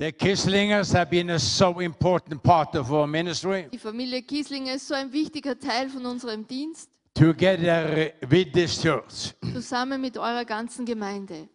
[0.00, 3.66] The Kislingers have been a so important part of our ministry.
[3.72, 9.34] Die Familie Kieslinger ist so ein wichtiger Teil von unserem Dienst, together with this church.
[9.52, 11.48] zusammen mit eurer ganzen Gemeinde.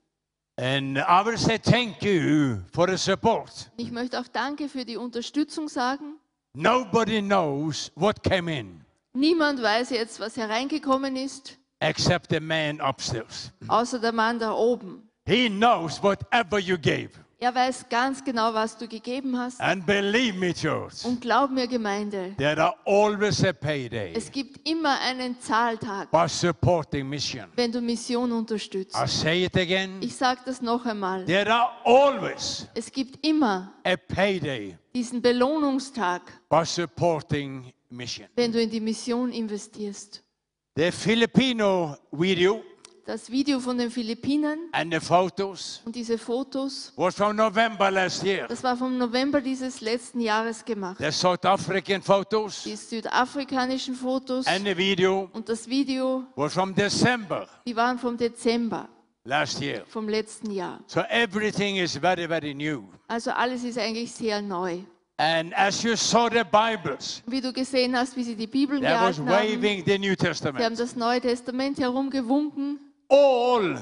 [0.57, 3.71] And I will say thank you for the support.
[3.77, 6.19] Ich möchte auch Danke für die Unterstützung sagen.
[6.53, 8.81] Nobody knows what came in
[9.13, 13.53] Niemand weiß jetzt, was hereingekommen ist, except the man upstairs.
[13.69, 15.07] außer der Mann da oben.
[15.25, 17.11] He knows whatever you gave.
[17.43, 19.59] Er weiß ganz genau, was du gegeben hast.
[19.59, 24.65] And believe me, church, Und glaub mir, Gemeinde, there are always a payday es gibt
[24.65, 27.47] immer einen Zahltag, by supporting mission.
[27.57, 28.95] wenn du Mission unterstützt.
[28.95, 29.97] I say it again.
[29.99, 31.25] Ich sage das noch einmal.
[31.25, 38.27] There are always Es gibt immer a payday diesen Belohnungstag, by supporting mission.
[38.37, 40.23] wenn du in die Mission investierst.
[40.77, 42.63] The Filipino video
[43.05, 48.23] Das Video von den Philippinen and the photos und diese Fotos, was from November last
[48.23, 48.47] year.
[48.47, 50.99] das war vom November dieses letzten Jahres gemacht.
[50.99, 56.73] The South African photos Die südafrikanischen Fotos and the video und das Video, was from
[56.73, 58.87] December die waren vom Dezember
[59.25, 59.83] last year.
[59.89, 60.79] vom letzten Jahr.
[60.87, 62.83] So everything is very, very new.
[63.09, 64.79] Also alles ist eigentlich sehr neu.
[65.17, 68.89] And as you saw the Bibles, Wie du gesehen hast, wie sie die Bibeln they
[68.93, 70.79] was gehalten haben, waving the New sie haben Testament.
[70.79, 72.79] das Neue Testament herumgewunken.
[73.15, 73.77] All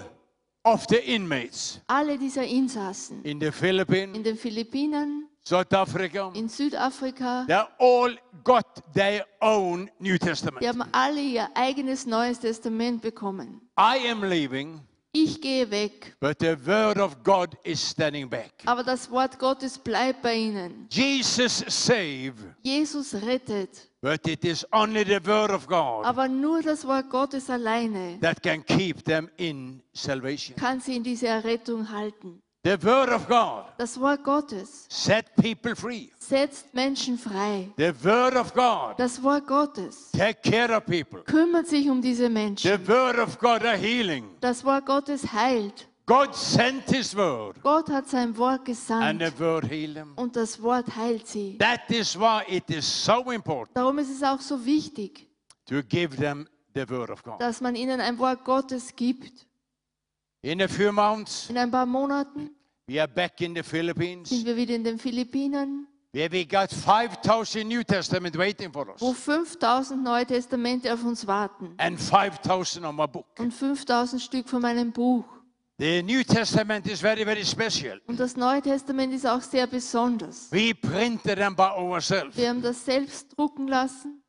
[0.65, 6.49] of the inmates Alle dieser Insassen in the in Philippines, den Philippinen, South Africa, in
[6.49, 10.61] Südafrika, they all got their own New Testament.
[10.61, 13.61] die haben alle ihr eigenes Neues Testament bekommen.
[13.77, 14.81] I am leaving,
[15.13, 18.51] Ich gehe weg, but the word of God is standing back.
[18.65, 20.87] aber das Wort Gottes bleibt bei ihnen.
[20.89, 22.33] Jesus save,
[22.63, 27.49] Jesus rettet, but it is only the word of God aber nur das Wort Gottes
[27.49, 30.55] alleine that can keep them in salvation.
[30.55, 32.41] kann sie in diese Errettung halten.
[32.63, 36.11] The word of God Das Wort Gottes set people free.
[36.19, 37.71] setzt Menschen frei.
[37.75, 41.23] The word of God Das Wort Gottes take care of people.
[41.23, 42.87] kümmert sich um diese The Menschen.
[42.87, 44.25] word of God are healing.
[44.41, 45.87] Das Wort Gottes heilt.
[46.05, 50.13] God sent his word Gott hat sein Wort and gesandt the word healed them.
[50.15, 51.57] und das Wort heilt sie.
[51.57, 55.27] That is why it is so important Darum ist es auch so wichtig,
[55.67, 57.39] to give them the word of God.
[57.41, 59.47] dass man ihnen ein Wort Gottes gibt.
[60.43, 62.49] In a few months, In ein paar Monaten
[62.87, 66.71] we are back in the Philippines sind wir wieder in den Philippinen, where we got
[66.71, 72.83] 5,000 New Testament waiting for wo us 5000 Neue Testamente auf uns warten and 5,000
[72.85, 73.27] on my book.
[73.39, 75.25] und 5000 Stück von meinem Buch.
[75.77, 77.99] The New Testament is very, very special.
[78.07, 80.51] Und das Neue Testament ist auch sehr besonders.
[80.51, 82.35] We printed them by ourselves.
[82.35, 84.21] Wir haben das selbst drucken lassen.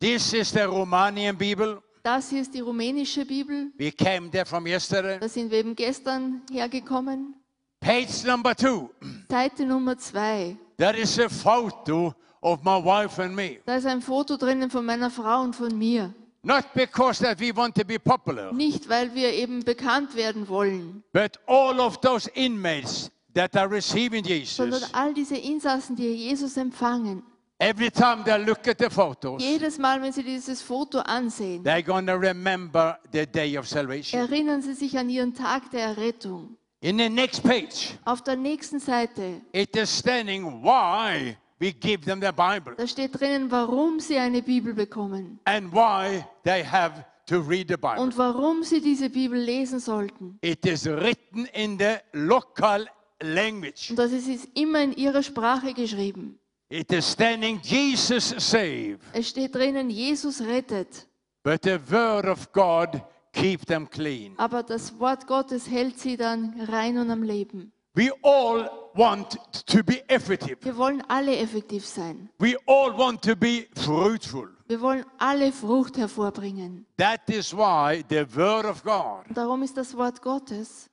[0.00, 1.80] This is the Romanian Bible.
[2.06, 3.72] Das hier ist die rumänische Bibel.
[3.78, 5.18] We came there from yesterday.
[5.18, 7.34] Da sind wir eben gestern hergekommen.
[7.80, 8.88] Page number two.
[9.28, 10.56] Seite Nummer zwei.
[10.76, 13.58] There is a photo of my wife and me.
[13.66, 16.14] Da ist ein Foto drinnen von meiner Frau und von mir.
[16.44, 21.02] Not because that we want to be popular, Nicht, weil wir eben bekannt werden wollen,
[21.12, 26.56] but all of those inmates that are receiving sondern Jesus, all diese Insassen, die Jesus
[26.56, 27.24] empfangen.
[27.58, 31.82] Every time they look at the photos, Jedes Mal, wenn sie dieses Foto ansehen, they're
[31.82, 34.20] going to remember the day of salvation.
[34.20, 36.56] erinnern sie sich an ihren Tag der Errettung.
[36.80, 42.20] In the next page, Auf der nächsten Seite, it is standing why we give them
[42.20, 47.40] the Bible da steht drinnen, warum sie eine Bibel bekommen and why they have to
[47.40, 47.98] read the Bible.
[47.98, 50.38] und warum sie diese Bibel lesen sollten.
[50.42, 52.86] It is written in the local
[53.22, 53.90] language.
[53.90, 56.38] Und das ist ist immer in ihrer Sprache geschrieben.
[56.68, 61.06] It is standing Jesus save, Es steht drinnen, Jesus rettet,
[61.44, 63.00] but the word of God
[63.32, 64.34] keep them clean.
[64.36, 67.72] aber das Wort Gottes hält sie dann rein und am Leben.
[67.94, 70.56] We all want to be effective.
[70.62, 72.28] Wir wollen alle effektiv sein.
[72.38, 74.48] We all want to be fruitful.
[74.66, 76.84] Wir wollen alle Frucht hervorbringen.
[76.98, 80.90] That is why the word of God darum ist das Wort Gottes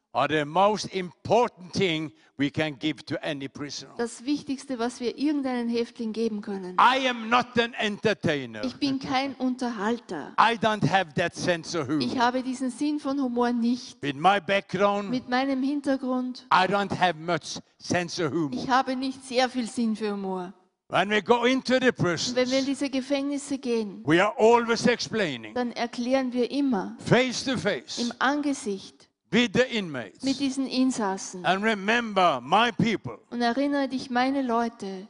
[3.97, 6.77] das Wichtigste, was wir irgendeinen Häftling geben können.
[6.79, 8.63] I am not an entertainer.
[8.63, 10.35] Ich bin kein Unterhalter.
[10.39, 12.23] I don't have that sense of Ich humor.
[12.23, 14.01] habe diesen Sinn von Humor nicht.
[14.03, 18.51] With my background, Mit meinem Hintergrund, I don't have much sense of humor.
[18.53, 20.53] ich habe nicht sehr viel Sinn für Humor.
[20.89, 24.31] When we go into the Und wenn wir in prisons, diese Gefängnisse gehen, we are
[24.37, 30.37] always explaining dann erklären wir immer face to face im Angesicht with the mit inmates.
[30.37, 31.45] diesen Insassen.
[31.45, 35.07] And remember, my people Und erinnere dich, meine Leute,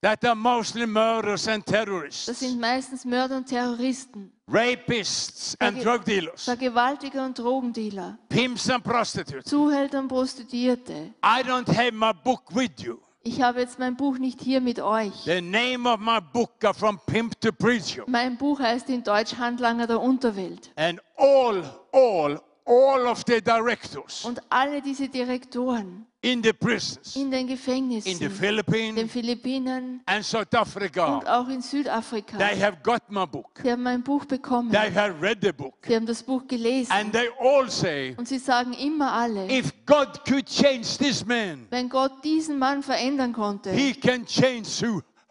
[0.00, 6.04] that are mostly murderers and das terrorists, sind meistens Mörder und Terroristen, rapists and drug
[6.04, 9.44] dealers, Vergewaltiger und Drogendealer, pimps and prostitutes.
[9.44, 11.14] Zuhälter und Prostituierte.
[11.22, 14.80] I don't have my book with you, Ich habe jetzt mein Buch nicht hier mit
[14.80, 15.12] euch.
[15.24, 18.04] The name of my book are From Pimp to Preacher.
[18.06, 20.70] Mein Buch heißt in Deutsch Handlanger der Unterwelt.
[20.76, 21.62] And all,
[21.92, 27.46] all, all of the directors Und alle diese Direktoren in the prisons, in den in
[27.48, 33.02] the Gefängnissen, den Philippines Philippinen and South und Africa, auch in Südafrika, they have got
[33.08, 33.60] my book.
[33.62, 34.70] sie haben mein Buch bekommen.
[34.70, 35.74] They have read the book.
[35.86, 36.90] Sie haben das Buch gelesen.
[36.92, 41.66] And they all say, Und sie sagen immer alle, if God could change this man,
[41.70, 44.68] wenn Gott diesen Mann verändern konnte, he can change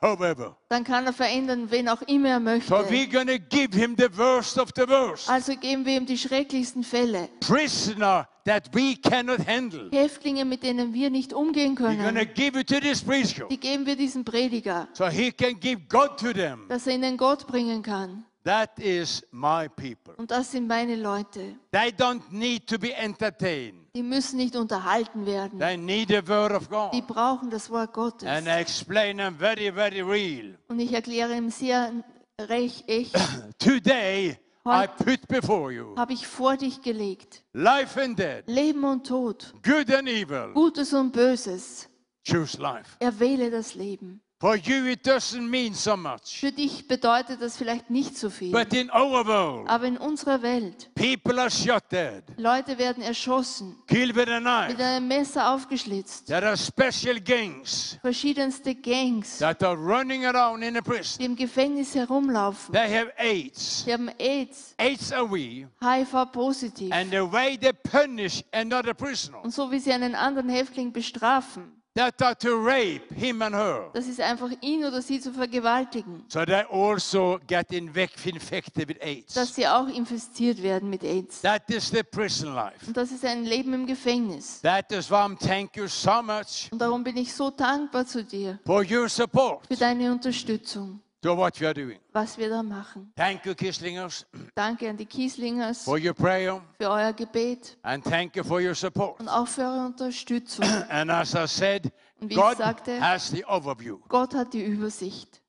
[0.01, 0.57] whoever.
[0.69, 2.69] dann kann er verändern, wen auch immer er möchte.
[2.69, 5.29] So we're to give him the worst of the worst.
[5.29, 7.29] Also geben wir ihm die schrecklichsten Fälle.
[7.39, 9.89] Prisoner that we cannot handle.
[9.91, 13.85] Häftlinge, mit denen wir nicht umgehen We're können, give it to this preacher die geben
[13.85, 16.67] wir diesem Prediger, so he can give God to them.
[16.69, 18.25] dass er ihnen Gott bringen kann.
[18.47, 20.13] That is my people.
[20.15, 21.57] Und das sind meine Leute.
[21.73, 23.89] They don't need to be entertained.
[23.93, 25.59] Die müssen nicht unterhalten werden.
[25.59, 27.07] They need the word of Die God.
[27.07, 28.25] brauchen das Wort Gottes.
[28.25, 30.57] And I explain them very, very real.
[30.69, 31.91] Und ich erkläre ihm sehr
[32.39, 33.13] recht, echt,
[33.59, 37.43] Today, I put before you habe ich vor dich gelegt.
[37.51, 40.53] life and death, Leben und Tod, good and evil.
[40.53, 41.89] Gutes und Böses.
[42.29, 42.97] Choose life.
[42.99, 44.21] Erwähle das Leben.
[44.39, 46.39] For you, it doesn't mean so much.
[46.39, 48.51] Für dich bedeutet das vielleicht nicht so viel.
[48.51, 53.75] But in our world, Aber in unserer Welt, people are shot dead, Leute werden erschossen,
[53.87, 54.43] killed with a mit
[54.77, 54.83] knife.
[54.83, 56.27] einem Messer aufgeschlitzt.
[56.27, 61.17] There are special gangs Verschiedenste Gangs, that are running around in a prison.
[61.17, 62.71] die im Gefängnis herumlaufen.
[62.75, 63.85] They have AIDS.
[63.85, 65.67] Sie haben AIDS, AIDS are we.
[65.81, 66.91] HIV-positiv.
[66.93, 71.73] And the way they punish another prisoner, Und so wie sie einen anderen Häftling bestrafen,
[71.97, 73.89] that are to rape him and her.
[73.93, 76.23] das ist einfach ihn oder sie zu vergewaltigen.
[76.27, 79.05] So they also get infected with Dass
[79.47, 79.55] AIDS.
[79.55, 81.41] sie auch infiziert werden mit AIDS.
[81.41, 82.85] That is the prison life.
[82.85, 84.61] Und das ist ein Leben im Gefängnis.
[84.61, 88.23] That is why I'm thank you so much Und darum bin ich so dankbar zu
[88.23, 91.99] dir for your support für deine Unterstützung, to what you are doing.
[92.13, 93.11] was wir da machen.
[93.15, 94.25] Thank you, Kislingers,
[94.55, 98.75] Danke an die Kieslingers for your prayer für euer Gebet and thank you for your
[98.75, 99.19] support.
[99.19, 100.65] und auch für eure Unterstützung.
[100.89, 103.99] And as I said, Und wie ich God sagte- has the overview.
[104.07, 105.41] Gott hat die Übersicht.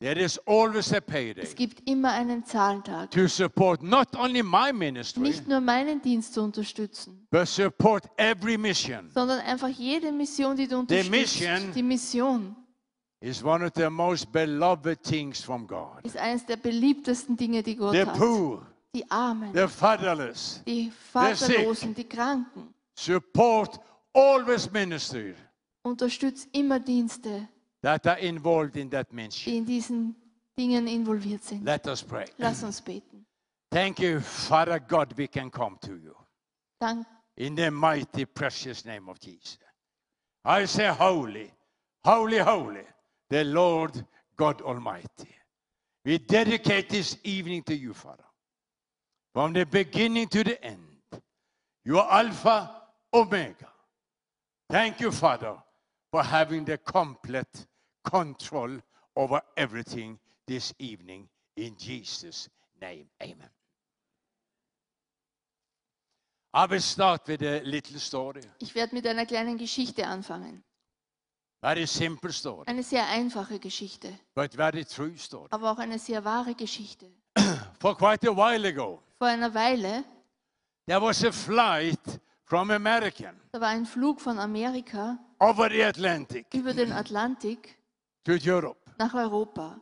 [0.00, 3.12] There is always a payday Es gibt immer einen Zahltag.
[3.12, 8.58] to support not only my ministry, Nicht nur meinen Dienst zu unterstützen, but support every
[8.58, 9.08] mission.
[9.14, 11.08] sondern einfach jede Mission, die du unterstützt.
[11.08, 12.56] mission- Die Mission
[13.22, 16.04] Is one of the most beloved things from God.
[16.04, 18.18] ist eines der beliebtesten Dinge, die Gott The hat.
[18.18, 22.74] poor, Die Armen, the fatherless, die Vaterlosen, die Kranken.
[22.96, 23.78] support
[24.12, 25.34] always ministry
[25.84, 27.48] Unterstützt immer Dienste,
[27.82, 29.52] that are involved in that ministry.
[29.52, 30.16] die in diesen
[30.58, 31.64] Dingen involviert sind.
[31.64, 32.24] Let us pray.
[32.38, 33.24] Lass uns beten.
[33.70, 36.14] Thank you, Father God, we can come to you.
[36.80, 39.58] Dank, In the mighty, precious name of Jesus.
[40.44, 41.50] I say, Holy,
[42.04, 42.84] holy, holy,
[43.32, 44.04] the Lord
[44.36, 45.34] God Almighty.
[46.04, 48.24] We dedicate this evening to you, Father.
[49.32, 50.98] From the beginning to the end,
[51.84, 52.70] you are Alpha,
[53.14, 53.68] Omega.
[54.68, 55.56] Thank you, Father,
[56.10, 57.66] for having the complete
[58.04, 58.70] control
[59.16, 61.26] over everything this evening.
[61.56, 63.48] In Jesus' name, amen.
[66.52, 70.62] I will start with a little story, ich werde mit einer kleinen Geschichte anfangen.
[71.62, 75.46] Very simple story, Eine sehr einfache Geschichte, but very true story.
[75.50, 77.06] aber auch eine sehr wahre Geschichte.
[77.80, 80.04] For quite a while ago, Vor einer Weile,
[80.86, 82.00] there was a flight
[82.44, 87.78] from American da war ein Flug von Amerika over the Atlantic über den Atlantik
[88.24, 88.78] to Europe.
[88.98, 89.80] nach Europa.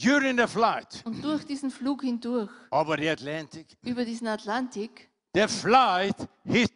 [0.00, 5.46] During the flight Und durch diesen Flug hindurch, over the Atlantic, über diesen Atlantik, the
[5.46, 6.72] flight hit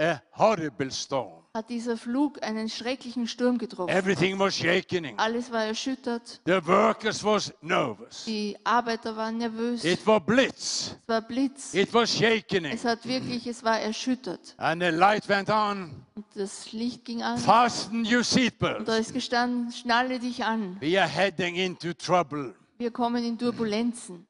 [0.00, 1.43] a horrible storm.
[1.56, 3.88] Hat dieser Flug einen schrecklichen Sturm getroffen.
[3.88, 5.16] Everything was shaking.
[5.16, 6.40] Alles war erschüttert.
[6.46, 8.24] The workers was nervous.
[8.24, 9.84] Die Arbeiter waren nervös.
[9.84, 10.96] It was blitz.
[11.00, 11.72] Es war Blitz.
[11.72, 12.64] It was shaking.
[12.64, 14.54] Es hat wirklich, es war erschüttert.
[14.56, 16.04] And the light went on.
[16.16, 17.38] Und das Licht ging an.
[17.38, 18.98] Fasten your Und da seatbelts.
[18.98, 20.76] ist gestanden, schnalle dich an.
[20.80, 22.52] We are heading into trouble.
[22.78, 24.26] Wir kommen in Turbulenzen.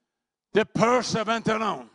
[0.53, 1.89] The purser went around,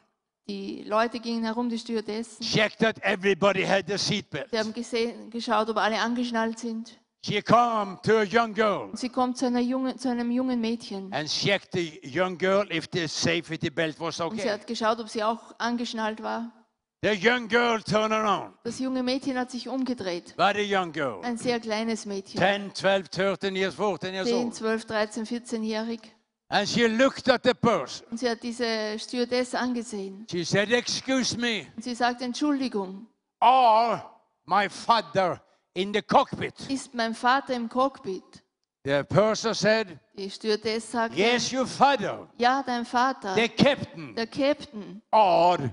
[0.50, 2.44] Die Leute gingen herum, die Stewardessen.
[2.44, 4.50] checked that everybody had their seatbelt.
[4.50, 7.00] Sie haben gesehen, geschaut, ob alle angeschnallt sind.
[7.24, 11.13] She come to a young girl sie kommt zu, einer jungen, zu einem jungen Mädchen.
[11.13, 14.51] and checked the young girl if the safety belt was Und sie okay.
[14.53, 16.51] hat geschaut, ob sie auch angeschnallt war.
[17.03, 18.56] The young girl turned around.
[18.63, 20.34] Das junge Mädchen hat sich umgedreht.
[20.36, 21.20] Very young girl.
[21.24, 22.39] Ein sehr kleines Mädchen.
[22.39, 24.56] 10, 12, 13 years, 14 years 10, old.
[24.56, 26.00] 12, 13, 14-jährig.
[26.51, 28.08] And she looked at the person.
[28.10, 30.25] Und sie hat diese Stewardess angesehen.
[30.32, 33.06] She said, excuse me, Und sie sagt, Entschuldigung,
[33.39, 34.03] are
[34.46, 35.39] my father
[35.75, 36.56] in the cockpit?
[36.68, 38.24] Ist mein Vater im Cockpit?
[38.84, 44.25] The purser said, Die Stewardess sagte, Yes, your father, ja, dein Vater, the captain, der
[44.25, 45.72] Captain, are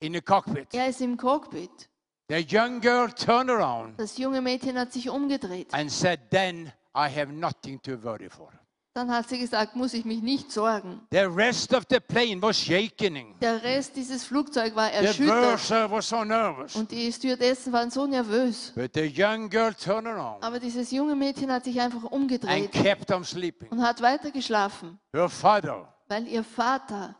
[0.00, 0.72] in the cockpit.
[0.72, 1.88] er ist im Cockpit.
[2.28, 5.74] The young girl turned around Das junge Mädchen hat sich umgedreht.
[5.74, 8.50] and said, Then I have nothing to worry for.
[8.94, 11.00] Dann hat sie gesagt, muss ich mich nicht sorgen.
[11.10, 13.34] The rest of the plane was shaking.
[13.40, 16.76] Der Rest dieses Flugzeugs war erschüttert was so nervous.
[16.76, 18.72] und die Stewardessen waren so nervös.
[18.74, 22.70] But the young girl turned around Aber dieses junge Mädchen hat sich einfach and umgedreht
[22.70, 23.70] kept on sleeping.
[23.70, 27.16] und hat weiter geschlafen, Her father weil ihr Vater,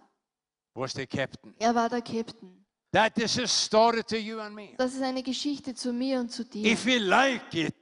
[0.74, 1.54] was the captain.
[1.58, 2.62] er war der Captain.
[2.92, 4.74] That is a story to you and me.
[4.76, 6.70] Das ist eine Geschichte zu mir und zu dir.
[6.70, 7.74] If we like it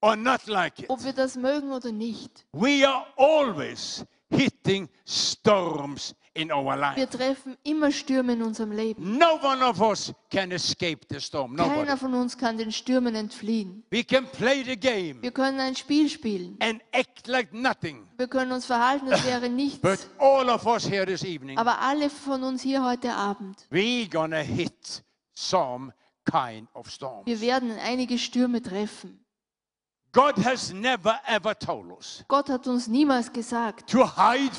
[0.00, 2.46] or not like it, Ob wir das mögen oder nicht.
[2.52, 6.96] we are always hitting storms in our life.
[6.96, 9.16] Wir treffen immer Stürme in unserem Leben.
[9.18, 11.54] No one of us can escape the storm.
[11.56, 11.76] Nobody.
[11.80, 13.82] Keiner von uns kann den Stürmen entfliehen.
[13.90, 16.56] We can play the game Wir können ein Spiel spielen.
[16.60, 18.06] and act like nothing.
[18.18, 19.80] Wir können uns verhalten, als wäre nichts.
[19.80, 24.06] But all of us here this evening, Aber alle von uns hier heute Abend, we
[24.08, 25.02] gonna hit
[25.34, 25.92] some
[26.30, 27.24] kind of storm.
[27.26, 29.24] wir werden einige Stürme treffen.
[30.18, 34.50] God has never ever told us Gott hat uns niemals gesagt, to hide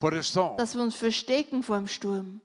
[0.00, 0.56] for the storm.
[0.56, 2.40] dass wir uns verstecken vor dem Sturm.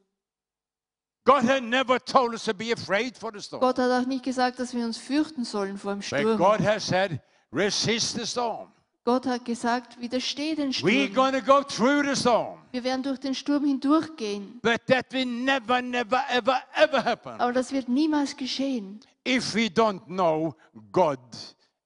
[1.25, 3.61] God had never told us to be afraid for the storm.
[3.61, 6.37] Gott hat auch nicht gesagt, dass wir uns fürchten sollen vor dem But Sturm.
[6.37, 7.19] God has said,
[7.51, 8.71] resist the storm.
[9.03, 11.13] Gott hat gesagt, widersteh den We're Sturm.
[11.15, 12.59] gonna go through the storm.
[12.71, 14.59] Wir werden durch den Sturm hindurchgehen.
[14.61, 19.65] But that will never, never, ever, ever happen Aber das wird niemals geschehen, if we
[19.69, 20.53] don't know
[20.91, 21.17] God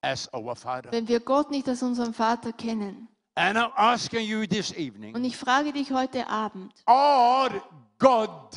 [0.05, 0.91] as our Father.
[0.91, 3.07] wenn wir Gott nicht als unseren Vater kennen.
[3.35, 7.62] And I'm asking you this Und evening, ich frage dich heute Abend, are
[8.00, 8.55] God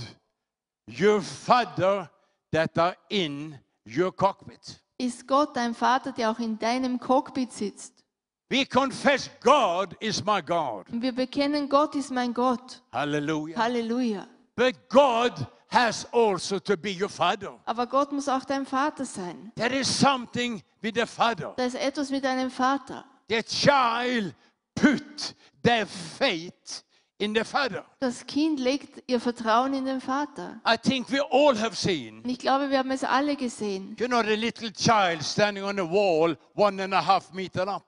[0.89, 2.11] your Father
[2.53, 4.81] that are in your cockpit?
[4.99, 8.05] ist Gott dein Vater, der auch in deinem Cockpit sitzt?
[8.51, 10.89] We confess God is my God.
[10.91, 12.83] Und wir bekennen, Gott ist mein Gott.
[12.93, 13.59] Hallelujah.
[13.59, 14.27] Halleluja.
[14.57, 15.35] But God
[15.71, 17.59] has also to be your Father.
[17.65, 19.53] Aber Gott muss auch dein Vater sein.
[19.55, 21.55] There is something with the Father.
[21.57, 23.05] Da ist etwas mit deinem Vater.
[23.29, 24.35] The child
[24.75, 26.83] put their faith
[27.19, 27.85] in the Father.
[28.01, 30.61] Das Kind legt ihr Vertrauen in den Vater.
[30.67, 33.97] I think we all have seen, Und ich glaube, wir haben es alle gesehen.
[33.99, 37.85] you know, the little child standing on the wall, one and a half meter up.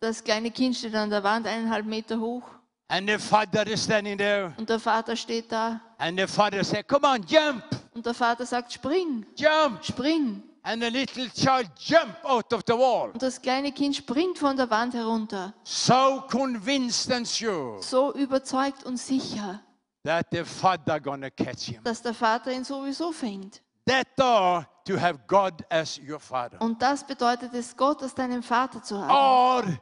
[0.00, 2.42] Das kleine Kind steht an der Wand eineinhalb Meter hoch
[2.88, 6.86] And the father is standing there, und der Vater steht da and the father said,
[6.86, 7.64] Come on, jump,
[7.94, 9.82] und der Vater sagt, spring, jump.
[9.84, 10.42] spring.
[10.66, 14.56] And the little child jumped out of the wall, Und das kleine Kind springt von
[14.56, 19.60] der Wand herunter, so convinced and sure so überzeugt und sicher,
[20.04, 21.82] that the father gonna catch him.
[21.84, 23.62] dass der Vater ihn sowieso fängt.
[23.86, 26.60] That are to have God as your father.
[26.60, 29.10] Und das bedeutet es, Gott als deinen Vater zu haben.
[29.10, 29.78] Are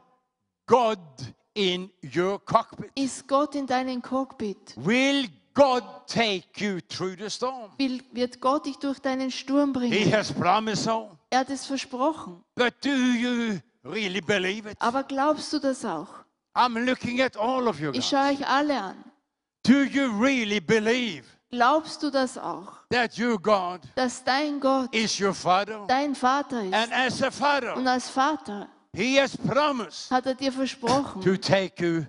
[0.65, 0.99] God
[1.53, 2.91] in your cockpit?
[2.95, 4.73] Ist Gott in deinem Cockpit?
[4.77, 7.71] Will God take you through the storm?
[7.77, 10.11] Will, wird Gott dich durch deinen Sturm He bringen?
[10.13, 11.11] has promised so.
[11.29, 12.43] Er hat es versprochen.
[12.55, 14.77] But do you really believe it?
[14.79, 16.07] Aber glaubst du das auch?
[16.55, 18.09] I'm looking at all of you Ich guys.
[18.09, 19.03] schaue euch alle an.
[19.65, 22.79] Do you really believe Glaubst du das auch?
[22.89, 25.85] that your God Dass dein Gott is your father?
[25.87, 26.91] dein Vater And ist?
[26.91, 31.83] as a Und father, als Vater he has promised hat er dir versprochen, to take
[31.83, 32.05] you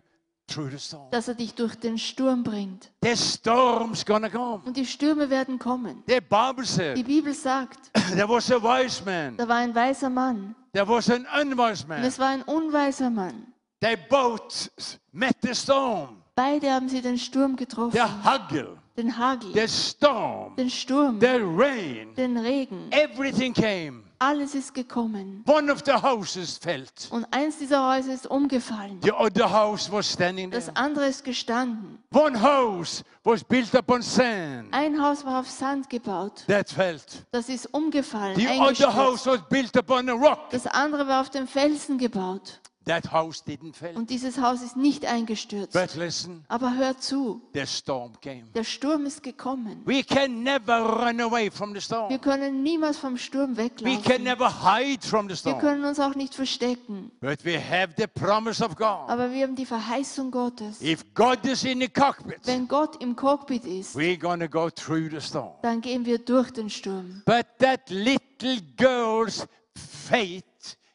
[0.46, 1.10] through the storm.
[1.10, 2.90] dass er dich durch den Sturm bringt.
[3.02, 4.62] The storm's gonna come.
[4.64, 6.02] Und die Stürme werden kommen.
[6.06, 10.10] The Bible Die said Bibel sagt, there was a wise man, da war ein weiser
[10.10, 12.02] Mann there was an unwise und man.
[12.02, 13.46] es war ein unweiser Mann.
[13.80, 14.70] They both
[15.12, 17.92] met the storm, Beide haben sie den Sturm getroffen.
[17.92, 22.14] the huggle, Den Hagel, the storm, den Sturm, the rain.
[22.14, 22.90] den Regen.
[22.92, 24.04] Everything came.
[24.20, 25.42] Alles ist gekommen.
[25.46, 27.08] One of the houses felt.
[27.10, 29.00] Und eins dieser Häuser ist umgefallen.
[29.02, 30.62] The other house was standing there.
[30.64, 31.98] Das andere ist gestanden.
[32.12, 34.68] One house was built upon sand.
[34.72, 36.44] Ein Haus war auf Sand gebaut.
[36.46, 37.26] That felt.
[37.32, 40.50] Das ist umgefallen, The other house was built upon a rock.
[40.50, 42.60] Das andere war auf dem Felsen gebaut.
[42.86, 43.94] That house didn't fall.
[43.96, 45.72] Und dieses Haus ist nicht eingestürzt.
[45.72, 48.44] But listen, Aber hör zu, the storm came.
[48.54, 49.80] der Sturm ist gekommen.
[49.86, 52.20] We can never run away from the Wir storm.
[52.20, 54.22] können niemals vom Sturm We can weglaufen.
[54.24, 55.58] never hide from the Wir storm.
[55.60, 57.10] können uns auch nicht verstecken.
[57.20, 59.08] But we have the promise of God.
[59.08, 60.82] Aber wir haben die Verheißung Gottes.
[60.82, 65.08] If God is in the cockpit, Wenn Gott im Cockpit ist, we're to go through
[65.10, 65.52] the storm.
[65.62, 67.22] dann gehen wir durch den Sturm.
[67.24, 70.44] But that little girl's faith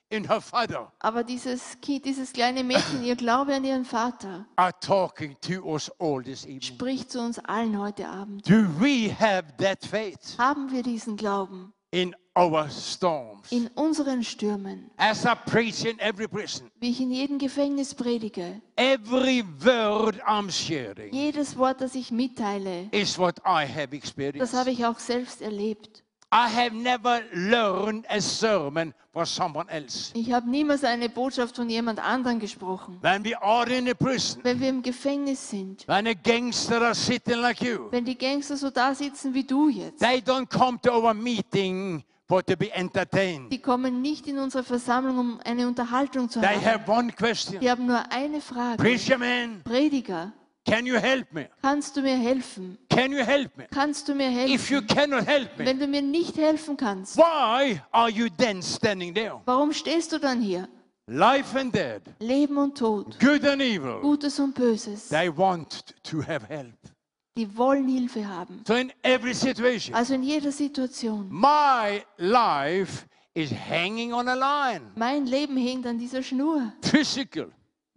[0.09, 4.73] in her father Aber dieses Kind, dieses kleine Mädchen, ihr Glaube an ihren Vater, are
[4.79, 6.61] talking to us all this evening.
[6.61, 8.47] spricht zu uns allen heute Abend.
[8.49, 10.35] Do we have that faith?
[10.37, 11.73] Haben wir diesen Glauben?
[11.91, 13.51] in our storms.
[13.51, 18.61] in unseren Stürmen, As I preach in every prison, wie ich in jedem Gefängnis predige.
[18.75, 24.53] every word I'm sharing Jedes Wort, das ich mitteile, is what I have das experienced.
[24.53, 26.03] habe ich auch selbst erlebt.
[26.31, 30.12] I have never learned a sermon for someone else.
[30.13, 33.00] Ich habe niemals eine Botschaft von jemand anderem gesprochen.
[33.01, 36.93] When we are in a prison, Wenn wir im Gefängnis sind, when a gangster are
[36.93, 40.79] sitting like you, wenn die Gangster so da sitzen wie du jetzt, they don't come
[40.83, 43.51] to our meeting for to be entertained.
[43.51, 46.65] die kommen nicht in unsere Versammlung, um eine Unterhaltung zu They haben.
[46.65, 47.59] have one question.
[47.59, 48.77] Die haben nur eine Frage.
[48.77, 50.31] Preacher man, Prediger,
[50.65, 51.47] can you help me?
[51.61, 52.77] kannst du mir helfen?
[52.89, 53.67] Can you help me?
[53.71, 54.87] Kannst du mir If you helfen?
[54.87, 59.41] cannot help me, Wenn du mir nicht helfen kannst, why are you then standing there?
[59.45, 60.67] warum stehst du dann hier?
[61.07, 66.21] Life and death, Leben und Tod, good and evil, Gutes und Böses, they want to
[66.21, 66.75] have help.
[67.35, 68.63] die wollen Hilfe haben.
[68.67, 71.27] So in every situation, Also in jeder Situation.
[71.31, 74.81] my life is hanging on a line.
[74.95, 76.73] Mein Leben hängt an dieser Schnur.
[76.83, 77.49] Physical.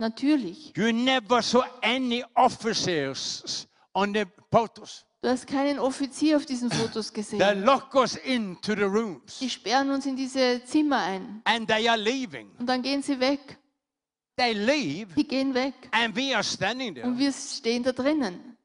[0.02, 0.72] Natürlich.
[0.76, 5.04] You never saw any officers on the photos.
[5.22, 7.62] Du hast keinen Offizier auf diesen Fotos They gesehen.
[7.64, 11.40] lock us into the rooms Die sperren uns in diese Zimmer ein.
[11.44, 12.50] and they are leaving.
[12.58, 13.56] Und dann gehen sie weg.
[14.36, 15.74] They leave Die gehen weg.
[15.92, 17.18] and we are standing Und there.
[17.18, 18.56] wir stehen da drinnen.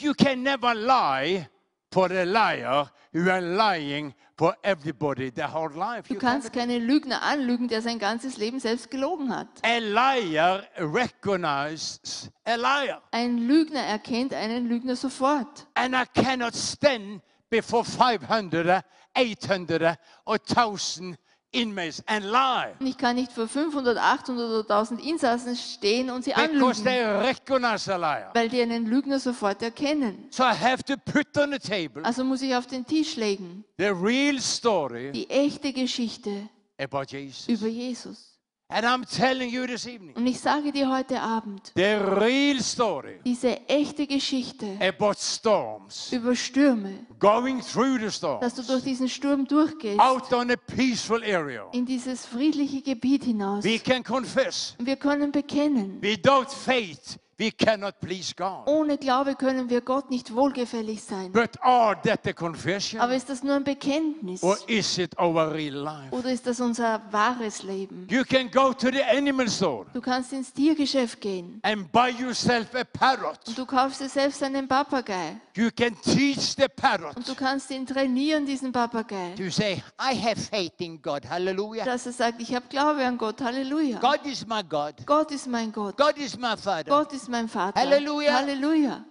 [0.00, 1.46] You can never lie
[1.94, 6.08] for a liar who are lying for everybody their whole life.
[6.08, 9.46] Du You kannst can't- keine Lügner anlügen, der sein ganzes Leben selbst gelogen hat.
[9.62, 13.00] A liar recognizes a liar.
[13.12, 15.66] Ein Lügner erkennt einen Lügner sofort.
[15.74, 18.82] And I cannot stand before 500,
[19.14, 21.16] 800 or 1000
[21.54, 22.74] inmates and lie.
[22.80, 26.84] Und ich kann nicht vor 500, 800 oder 1000 Insassen stehen und sie Because anlügen,
[26.84, 28.30] they recognize a liar.
[28.34, 30.26] weil die einen Lügner sofort erkennen.
[30.30, 33.64] So I have to put on the table Also muss ich auf den Tisch legen
[33.78, 37.48] the real story die echte Geschichte about Jesus.
[37.48, 38.33] über Jesus.
[38.74, 43.20] And I'm telling you this evening, Und ich sage dir heute Abend, the real story
[43.24, 49.08] diese echte Geschichte about storms, über Stürme, going through the dass du storms, durch diesen
[49.08, 51.68] Sturm durchgehst, out on a peaceful area.
[51.70, 53.62] in dieses friedliche Gebiet hinaus.
[53.62, 54.74] We can confess.
[54.80, 58.66] Wir können bekennen, Without faith, we cannot please God.
[58.66, 61.32] ohne Glaube können wir Gott nicht wohlgefällig sein.
[61.32, 63.00] But are that the confession?
[63.00, 64.42] Aber ist das nur ein Bekenntnis?
[64.42, 66.14] Or is it our real life?
[66.14, 68.06] Oder ist das unser wahres Leben?
[68.10, 72.74] You can go to the animal store Du kannst ins Tiergeschäft gehen and buy yourself
[72.74, 73.38] a parrot.
[73.46, 77.70] und du kaufst dir selbst einen Papagei You can teach the parrot und du kannst
[77.70, 81.28] ihn trainieren, diesen Papagei, to say, I have faith in God.
[81.28, 81.84] Hallelujah.
[81.84, 83.98] dass er sagt, ich habe Glaube an Gott, Halleluja.
[84.00, 84.94] God is my God.
[85.06, 86.84] Gott ist mein Gott, God is my Father.
[86.90, 87.78] Gott ist mein Vater.
[87.80, 88.32] Halleluja.
[88.34, 89.04] Halleluja.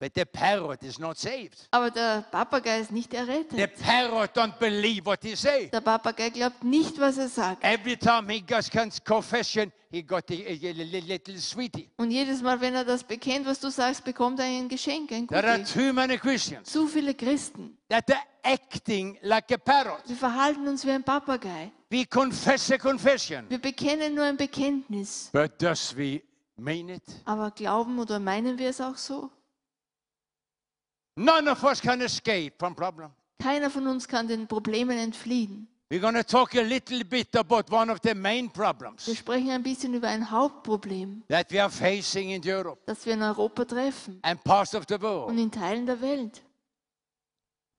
[0.00, 1.66] But the parrot is not saved.
[1.72, 3.72] Aber der Papagei ist nicht The errettet.
[3.84, 5.68] parrot don't believe what he say.
[5.70, 7.64] Der Papagei glaubt nicht, was er sagt.
[7.64, 8.70] Every time he goes
[9.04, 11.90] confession, he got a, a- a little sweetie.
[11.96, 15.26] Und jedes Mal, wenn er das bekennt, was du sagst, bekommt er ein Geschenk, ein
[15.26, 17.76] There are too many Christians Zu viele Christen.
[17.88, 20.02] that are acting like a parrot.
[20.06, 21.72] Wir verhalten uns wie ein Papagei.
[21.90, 25.30] We confess a confession, Wir bekennen nur ein Bekenntnis.
[25.32, 26.22] but does we
[26.58, 27.02] mean it?
[27.24, 29.30] Aber glauben oder meinen wir es auch so?
[31.16, 33.10] None of us can escape from problem.
[33.40, 35.68] Keiner von uns kann den Problemen entfliehen.
[35.90, 39.50] We're going to talk a little bit about one of the main Wir problems sprechen
[39.50, 43.64] ein bisschen über ein Hauptproblem, that we are facing in Europe das wir in Europa
[43.64, 45.38] treffen and parts of the und world.
[45.38, 46.42] in Teilen der Welt.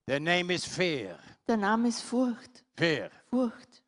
[0.07, 1.19] The name is fear.
[1.47, 2.63] Der Name ist Furcht.
[2.77, 3.11] Fear.
[3.29, 3.78] Furcht.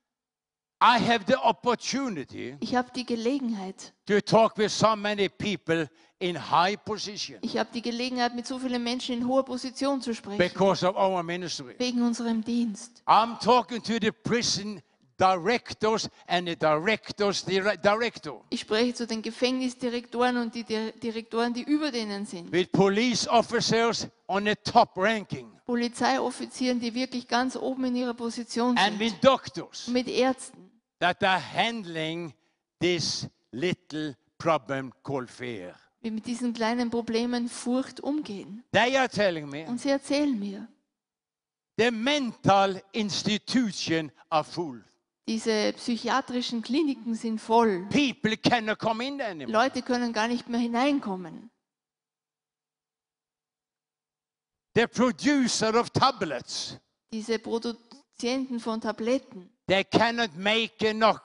[0.83, 5.87] I have the opportunity Ich habe die Gelegenheit, to talk with so many people
[6.19, 10.13] in high position ich habe die Gelegenheit, mit so vielen Menschen in hoher Position zu
[10.15, 11.75] sprechen, because of our ministry.
[11.77, 13.03] wegen unserem Dienst.
[13.05, 14.81] I'm talking to the prison
[15.19, 21.53] directors and the directors dire- director Ich spreche zu den Gefängnisdirektoren und die Dir- Direktoren,
[21.53, 22.51] die über denen sind.
[22.51, 28.75] with police officers on the top ranking Polizeioffizieren, die wirklich ganz oben in ihrer Position
[28.79, 29.23] and with sind.
[29.23, 30.70] doctors Mit Ärzten,
[31.01, 32.33] that are handling
[32.79, 35.75] this little problem called fear.
[36.03, 38.63] die mit diesen kleinen Problemen Furcht umgehen.
[38.71, 40.67] They are telling me Und sie erzählen mir,
[41.77, 44.83] the mental institution are full.
[45.27, 47.87] diese psychiatrischen Kliniken sind voll.
[47.89, 49.51] People cannot come in anymore.
[49.63, 51.49] Leute können gar nicht mehr hineinkommen.
[54.75, 56.77] The producer of tablets,
[57.11, 61.21] Diese Produzenten von Tabletten, they cannot make enough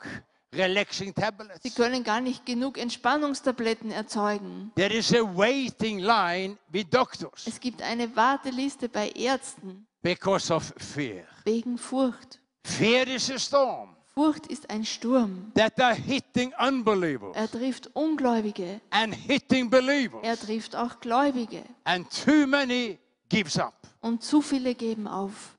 [0.55, 1.75] relaxing Sie tablets.
[1.75, 4.71] können gar nicht genug Entspannungstabletten erzeugen.
[4.77, 10.73] There is a waiting line with doctors Es gibt eine Warteliste bei Ärzten because of
[10.79, 11.25] fear.
[11.45, 12.41] wegen Furcht.
[12.65, 15.51] Fear is a storm Furcht ist ein Sturm.
[15.55, 18.81] that are hitting unbelievers Er trifft Ungläubige.
[18.91, 20.21] and hitting believers.
[20.23, 21.65] Er trifft auch Gläubige.
[21.85, 23.75] And too many gives up.
[24.01, 25.59] Und zu viele geben auf.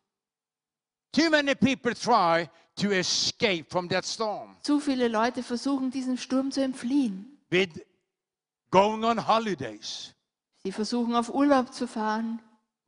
[1.11, 6.51] Too many people try to escape from that storm Zu viele Leute versuchen, diesem Sturm
[6.51, 7.37] zu entfliehen.
[7.49, 7.69] with
[8.71, 10.13] going on holidays.
[10.63, 12.39] Sie versuchen, auf Urlaub zu fahren.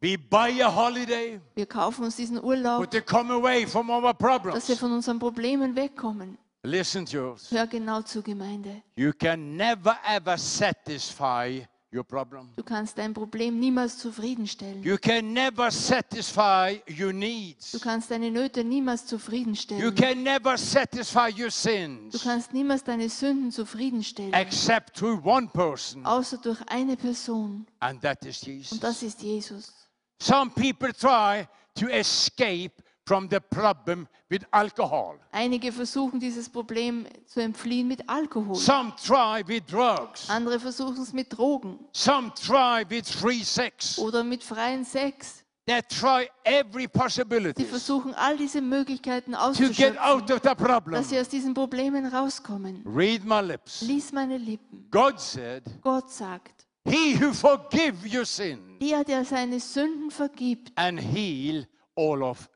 [0.02, 4.02] We buy a holiday, Wir kaufen uns diesen Urlaub, but to come away from our
[4.02, 4.80] dass wir problems.
[4.80, 6.38] von unseren Problemen wegkommen.
[6.63, 7.52] Listen to us.
[7.52, 8.82] Hör genau zu, Gemeinde.
[8.95, 11.65] You can never ever satisfy.
[11.91, 14.84] Du kannst dein Problem niemals zufriedenstellen.
[14.84, 17.71] You can never satisfy your needs.
[17.71, 19.95] Du kannst deine Nöte niemals You zufriedenstellen.
[19.95, 26.06] can never satisfy your Du sins kannst niemals deine Sünden zufriedenstellen, except through one person,
[26.06, 27.65] außer durch eine Person.
[27.80, 28.71] and that is Jesus.
[28.73, 29.73] Und das ist Jesus.
[30.21, 32.71] Some people try to escape
[33.10, 35.17] from the problem with alcohol.
[35.32, 38.56] Einige versuchen, dieses Problem zu entfliehen mit Alkohol.
[38.56, 40.30] Some try with drugs.
[40.30, 43.98] Andere versuchen es mit Drogen Some try with free sex.
[43.98, 45.43] oder mit freien Sex.
[45.65, 50.56] They try every Sie possibility versuchen, all diese Möglichkeiten to get out auszuschöpfen, of the
[50.56, 50.93] problem.
[50.93, 52.84] dass sie aus diesen Problemen rauskommen.
[52.86, 53.82] Read my lips.
[53.82, 54.88] Lies meine Lippen.
[54.91, 61.00] God said, Gott sagt, He who forgive your sin der, der seine Sünden vergibt and
[61.00, 62.48] heal all of.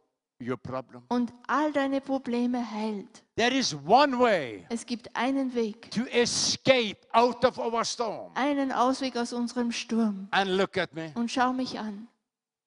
[1.10, 3.24] Und all deine Probleme heilt.
[3.36, 8.32] There is one way Es gibt einen Weg, to escape out of our storm.
[8.36, 10.28] einen Ausweg aus unserem Sturm.
[10.32, 11.12] And look at me.
[11.16, 12.08] Und schau mich an.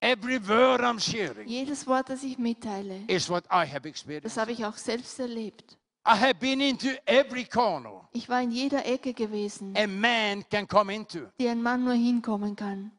[0.00, 4.26] Every word I'm sharing Jedes Wort, das ich mitteile, is what I have experienced.
[4.26, 5.76] das habe ich auch selbst erlebt.
[6.06, 10.68] I have been into every corner Ich war in jeder Ecke gewesen, a man can
[10.68, 12.92] come into die ein Mann nur hinkommen kann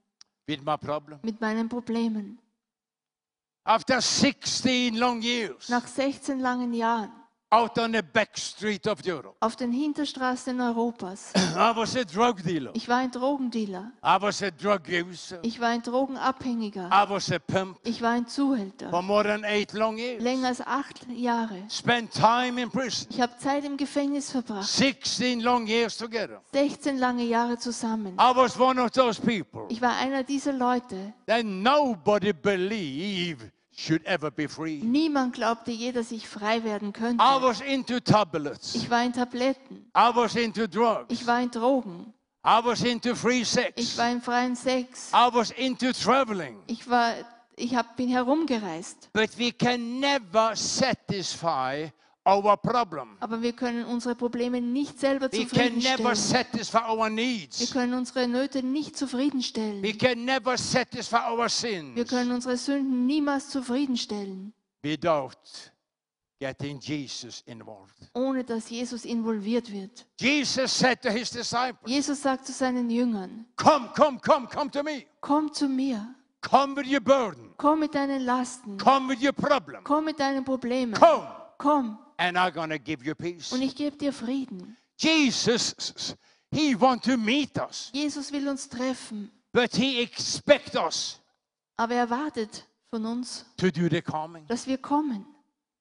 [0.48, 1.20] with my problem.
[1.24, 2.40] mit meinen Problemen.
[3.68, 7.12] After 16 long years Nach 16 langen Jahren
[7.50, 11.32] out on the back street of Europe, auf den Hinterstraßen Europas.
[11.36, 12.72] I was a drug dealer.
[12.74, 13.92] Ich war ein Drogendealer.
[14.04, 15.40] I was a drug user.
[15.44, 16.90] Ich war ein Drogenabhängiger.
[16.92, 18.90] I was a pimp Ich war ein Zuhälter.
[18.90, 20.22] for more than eight long years.
[20.22, 21.64] Länger als acht Jahre.
[21.70, 23.08] Spent time in prison.
[23.10, 24.68] Ich habe Zeit im Gefängnis verbracht.
[24.68, 26.42] 16 long years together.
[26.52, 28.14] 16 lange Jahre zusammen.
[28.20, 31.14] I was one of those people Ich war einer dieser Leute.
[31.28, 34.82] that nobody believed should ever be free.
[34.84, 37.24] Niemand glaubte je, dass ich frei werden könnte.
[37.24, 38.74] I was into tablets.
[38.76, 39.86] Ich war in Tabletten.
[39.96, 41.28] I was into Ich drugs.
[41.28, 42.14] war in Drogen.
[42.44, 43.98] I was into free Ich sex.
[43.98, 45.12] war in freien Sex.
[45.14, 46.58] I was into traveling.
[46.68, 47.14] Ich, war,
[47.56, 49.10] ich hab, bin herumgereist.
[49.14, 51.90] But we can never satisfy
[52.28, 53.18] our problem.
[53.20, 56.16] Aber wir können unsere Probleme nicht selber We can never zufriedenstellen.
[56.16, 57.72] satisfy our Wir needs.
[57.72, 59.82] können unsere Nöte nicht zufriedenstellen.
[59.82, 65.38] We can never satisfy our Wir sins können unsere Sünden niemals zufriedenstellen, without
[66.40, 67.96] getting Jesus involved.
[68.14, 70.06] ohne dass Jesus involviert wird.
[70.20, 74.84] Jesus said to his disciples, Jesus sagt zu seinen Jüngern, Come, come, come, come to
[74.84, 75.06] me.
[75.22, 77.52] komm zu mir, Come with your burden.
[77.58, 79.84] komm mit deinen Lasten, Come with your problem.
[79.84, 83.52] komm mit deinen Problemen, Come, komm and I'm going to give you peace.
[83.52, 84.78] und ich gebe dir Frieden.
[84.98, 86.16] Jesus,
[86.52, 91.20] he want to meet us, Jesus will uns treffen, but he expect us
[91.78, 94.46] aber er wartet von uns, to do the coming.
[94.48, 95.26] dass wir kommen.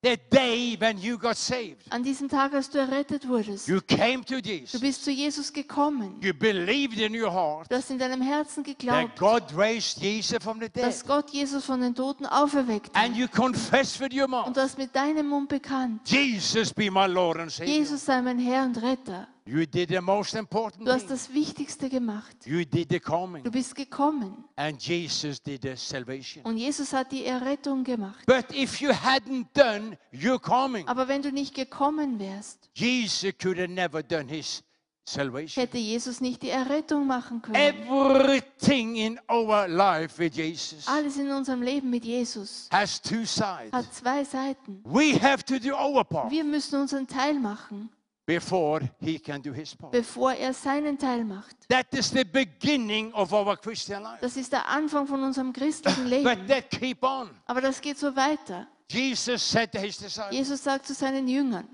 [0.06, 4.24] The day when you got saved, An diesem Tag, als du errettet wurdest, you came
[4.24, 4.80] to du Jesus.
[4.80, 8.78] bist zu Jesus gekommen, You believed in your heart du hast in deinem Herzen that
[8.78, 10.84] geglaubt, God raised Jesus from the dead.
[10.84, 13.16] dass Gott Jesus von den Toten auferweckt And hat.
[13.16, 17.06] you confess with your mouth, Und du hast mit deinem Mund bekannt, Jesus be my
[17.06, 17.74] Lord and Savior.
[17.74, 19.26] Jesus sei mein Herr und Retter.
[19.48, 22.34] You did the most important Du hast das Wichtigste gemacht.
[22.44, 24.44] You did the Du bist gekommen.
[24.56, 26.44] And Jesus did the salvation.
[26.44, 28.26] Und Jesus hat die Errettung gemacht.
[28.26, 33.56] But if you hadn't done your coming, Aber wenn du nicht gekommen wärst, Jesus could
[33.56, 34.64] have never done his
[35.04, 35.62] salvation.
[35.62, 37.54] hätte Jesus nicht die Errettung machen können.
[37.54, 43.70] Everything in our life with Jesus Alles in unserem Leben mit Jesus has two sides.
[43.72, 44.82] hat zwei Seiten.
[44.84, 47.90] We have to do our part Wir müssen unseren Teil machen,
[48.26, 49.92] before he can do his part.
[49.92, 51.56] bevor er seinen Teil macht.
[51.68, 54.18] That is the beginning of our Christian life.
[54.20, 56.46] Das ist der Anfang von unserem christlichen But Leben.
[56.48, 57.30] that keep on.
[57.46, 58.66] Aber das geht so weiter.
[58.90, 61.68] Jesus said to his disciples, Jesus sagt zu seinen Jüngern,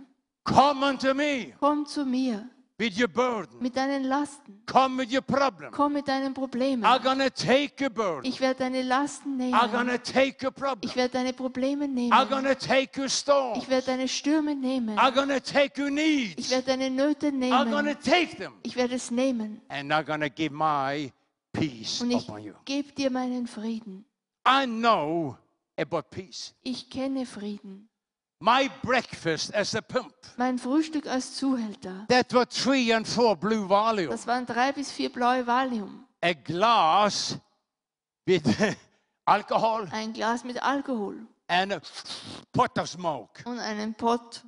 [0.44, 2.48] Come unto me komm zu mir.
[2.82, 3.58] With your burden.
[3.60, 4.62] mit deinen Lasten.
[4.66, 5.70] Come with your problem.
[5.72, 6.84] Komm mit deinen Problemen.
[6.84, 8.24] I'm gonna take your burden.
[8.24, 9.72] Ich werde deine Lasten I'm nehmen.
[9.72, 10.80] gonna take your problem.
[10.90, 12.28] Ich werde deine Probleme I'm nehmen.
[12.28, 13.58] gonna take your storm.
[13.58, 14.98] Ich werde deine Stürme nehmen.
[14.98, 16.50] I'm gonna take your Ich needs.
[16.50, 18.02] werde deine Nöte I'm gonna nehmen.
[18.02, 18.54] take them.
[18.62, 19.60] Ich werde es nehmen.
[19.68, 21.12] And I'm gonna give my
[21.52, 22.54] peace Und ich upon you.
[22.64, 24.04] gebe dir meinen Frieden.
[24.46, 25.36] I know
[25.78, 26.52] about peace.
[26.64, 27.88] Ich kenne Frieden.
[28.42, 30.12] My breakfast as a pimp.
[30.36, 32.06] Mein Frühstück als Zuhälter.
[32.08, 34.10] That were three and four blue Valium.
[34.10, 36.08] Das waren drei bis vier blaue Valium.
[36.20, 37.38] A glass
[38.26, 38.42] with
[39.26, 41.80] alcohol Ein Glas mit Alkohol and a
[42.52, 43.44] pot of smoke.
[43.44, 44.42] und einen Pott.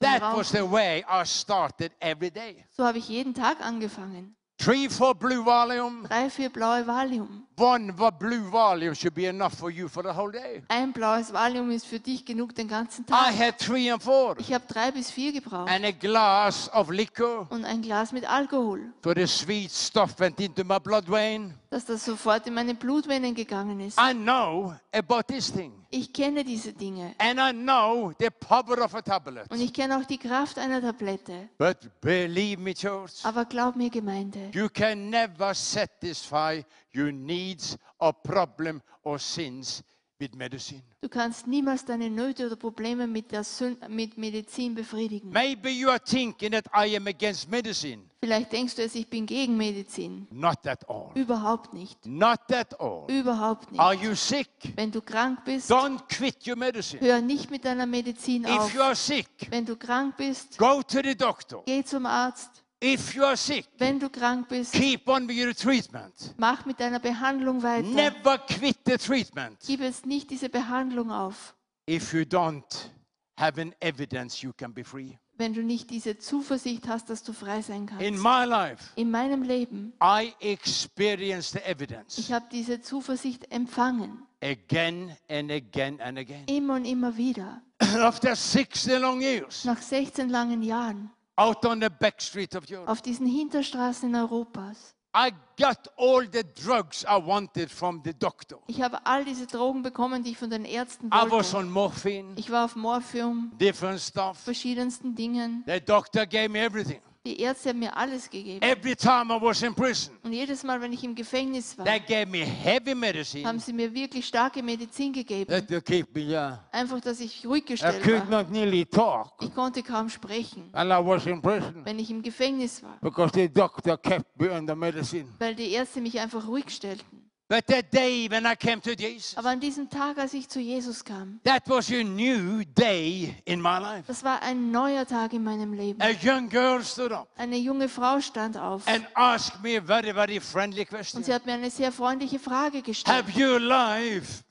[0.00, 0.38] That Rauchen.
[0.38, 2.66] was the way I started every day.
[2.70, 4.36] So habe ich jeden Tag angefangen.
[4.58, 6.04] Three, four blue Valium.
[6.04, 7.45] Drei, vier blaue Valium.
[7.58, 10.62] One blue Valium should be enough for you for the whole day.
[10.68, 13.34] Ein blaues Valium ist für dich genug den ganzen I Tag.
[13.38, 14.36] had three and four.
[14.38, 15.70] Ich habe drei bis vier gebraucht.
[15.70, 17.46] And a glass of liquor.
[17.50, 21.54] Und ein Glas mit Alkohol, So the sweet stuff went into my blood vein.
[21.70, 23.98] dass das sofort in meine Blutvenen gegangen ist.
[23.98, 25.72] I know about this thing.
[25.88, 27.14] Ich kenne diese Dinge.
[27.16, 29.50] And I know the power of a tablet.
[29.50, 31.48] Und ich kenne auch die Kraft einer Tablette.
[31.56, 36.62] But believe me, church, Aber glaub mir, Gemeinde, you can never satisfy
[36.96, 39.82] your needs or problem or sins
[40.18, 40.82] with medicine.
[41.02, 43.44] du kannst niemals deine Nöte oder Probleme mit, der
[43.88, 45.30] mit Medizin befriedigen.
[45.30, 48.04] Maybe you are thinking that I am against medicine.
[48.20, 50.26] Vielleicht denkst du es, ich bin gegen Medizin.
[50.30, 51.10] Not at all.
[51.14, 52.04] Überhaupt nicht.
[52.06, 53.04] Not at all.
[53.08, 54.04] Überhaupt Are nicht.
[54.04, 54.48] you sick?
[54.74, 57.00] Wenn du krank bist, Don't quit your medicine.
[57.02, 58.74] hör nicht mit deiner Medizin If auf.
[58.74, 61.62] you are sick, Wenn du krank bist, go to the doctor.
[61.66, 62.64] geh zum Arzt.
[62.82, 66.34] If you are sick, Wenn du krank bist, keep on with your treatment.
[66.36, 67.88] mach mit deiner Behandlung weiter.
[67.88, 69.58] Never quit the treatment.
[69.66, 71.54] Gib jetzt nicht diese Behandlung auf.
[71.88, 72.90] If you don't
[73.38, 75.16] have an evidence, you can be free.
[75.38, 78.22] wenn du nicht diese Zuversicht hast, dass du frei sein In kannst.
[78.22, 84.26] my life, In meinem Leben, I experienced the evidence ich habe diese Zuversicht empfangen.
[84.42, 86.44] again and again and again.
[86.46, 87.62] Immer und immer wieder.
[87.80, 92.88] After 60 long years, Nach 16 langen Jahren out on the back street of Europe,
[92.90, 94.94] auf diesen Hinterstraßen Europas.
[95.18, 98.58] I got all the drugs I wanted from the doctor.
[98.66, 101.56] Ich habe all diese Drogen bekommen, die ich von den Ärzten I was wollte.
[101.56, 104.38] on morphine, Ich war auf Morphium, different stuff.
[104.40, 105.64] verschiedensten Dingen.
[105.66, 107.00] The doctor gave me everything.
[107.26, 108.62] Die Ärzte haben mir alles gegeben.
[108.62, 111.98] Every time I was in prison, Und jedes Mal, wenn ich im Gefängnis war, they
[111.98, 115.50] gave me heavy haben medicine sie mir wirklich starke Medizin gegeben.
[115.50, 118.42] that to keep me, uh, Einfach, dass ich ruhig I gestellt could war.
[118.44, 119.42] not nearly talk.
[119.42, 123.32] Ich konnte kaum sprechen, And I was in prison wenn ich im Gefängnis war, because
[123.34, 125.26] the doctor kept me on the medicine.
[125.40, 127.25] weil die Ärzte mich einfach ruhig stellten.
[127.48, 130.58] But that day when I came to Jesus, Aber an diesem Tag, als ich zu
[130.58, 134.02] Jesus kam, that was a new day in my life.
[134.08, 136.02] das war ein neuer Tag in meinem Leben.
[136.02, 140.12] A young girl stood up Eine junge Frau stand auf and asked me a very,
[140.12, 141.22] very friendly und question.
[141.22, 143.16] sie hat mir eine sehr freundliche Frage gestellt.
[143.16, 144.42] Have your life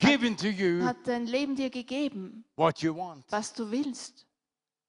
[0.00, 3.24] given to you Hat dein Leben dir gegeben, what you want?
[3.30, 4.25] was du willst?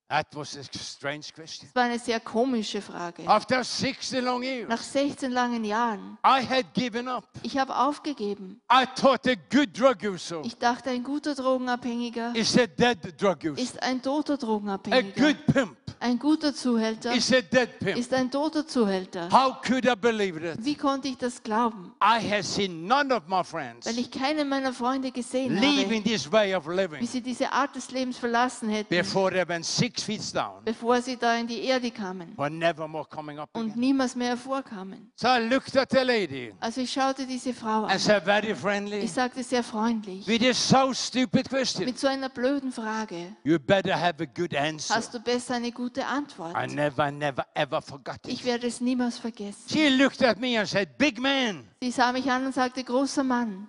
[0.10, 1.68] That was a strange question.
[1.68, 3.28] Das war eine sehr komische Frage.
[3.28, 7.26] After 60 long years, Nach 16 langen Jahren, I had given up.
[7.44, 8.62] ich habe aufgegeben.
[8.72, 13.44] I thought a good drug user Ich dachte, ein guter Drogenabhängiger is a dead drug
[13.44, 13.62] user.
[13.62, 15.12] ist ein toter A Drogenabhängiger.
[15.34, 17.98] good pimp Ein guter Zuhälter is a dead pimp.
[17.98, 19.30] ist ein toter Zuhälter.
[19.32, 20.64] How could I believe that?
[20.64, 21.92] Wie konnte ich das glauben?
[22.02, 26.04] I had seen none of my friends Weil ich keinen meiner Freunde gesehen leaving habe,
[26.04, 29.66] this way of wie living sie diese Art des Lebens verlassen hätten, before they went
[29.98, 33.50] six feet down, bevor sie da in die Erde kamen but never more coming up
[33.54, 33.80] und again.
[33.80, 35.12] niemals mehr hervorkamen.
[35.16, 37.92] So I looked at the lady Also ich schaute diese Frau an.
[37.92, 42.08] and said, very friendly, Ich sagte sehr freundlich, with this so stupid question, mit so
[42.08, 44.96] einer blöden Frage, you better have a good answer.
[44.96, 46.56] hast du besser eine gute Antwort.
[46.56, 48.46] I never, never, ever forgot Ich it.
[48.46, 49.68] werde es niemals vergessen.
[49.70, 51.68] She looked at me and said, big man.
[51.82, 53.68] Sie sah mich an und sagte, großer Mann,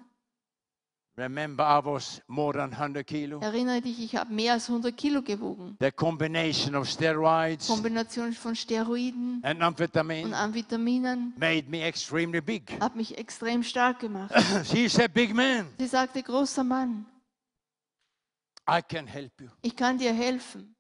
[1.19, 3.41] Remember, I was more than 100 kilo.
[3.41, 5.77] erinnere dich, ich habe mehr als 100 Kilo gewogen.
[5.81, 12.71] The combination of steroids Kombination von Steroiden and und amphetamine Amphetaminen made me extremely big.
[12.81, 14.33] hat mich extrem stark gemacht.
[14.73, 17.05] She said, big man, Sie sagte, großer Mann,
[18.71, 19.49] I can help you.
[19.63, 20.77] ich kann dir helfen.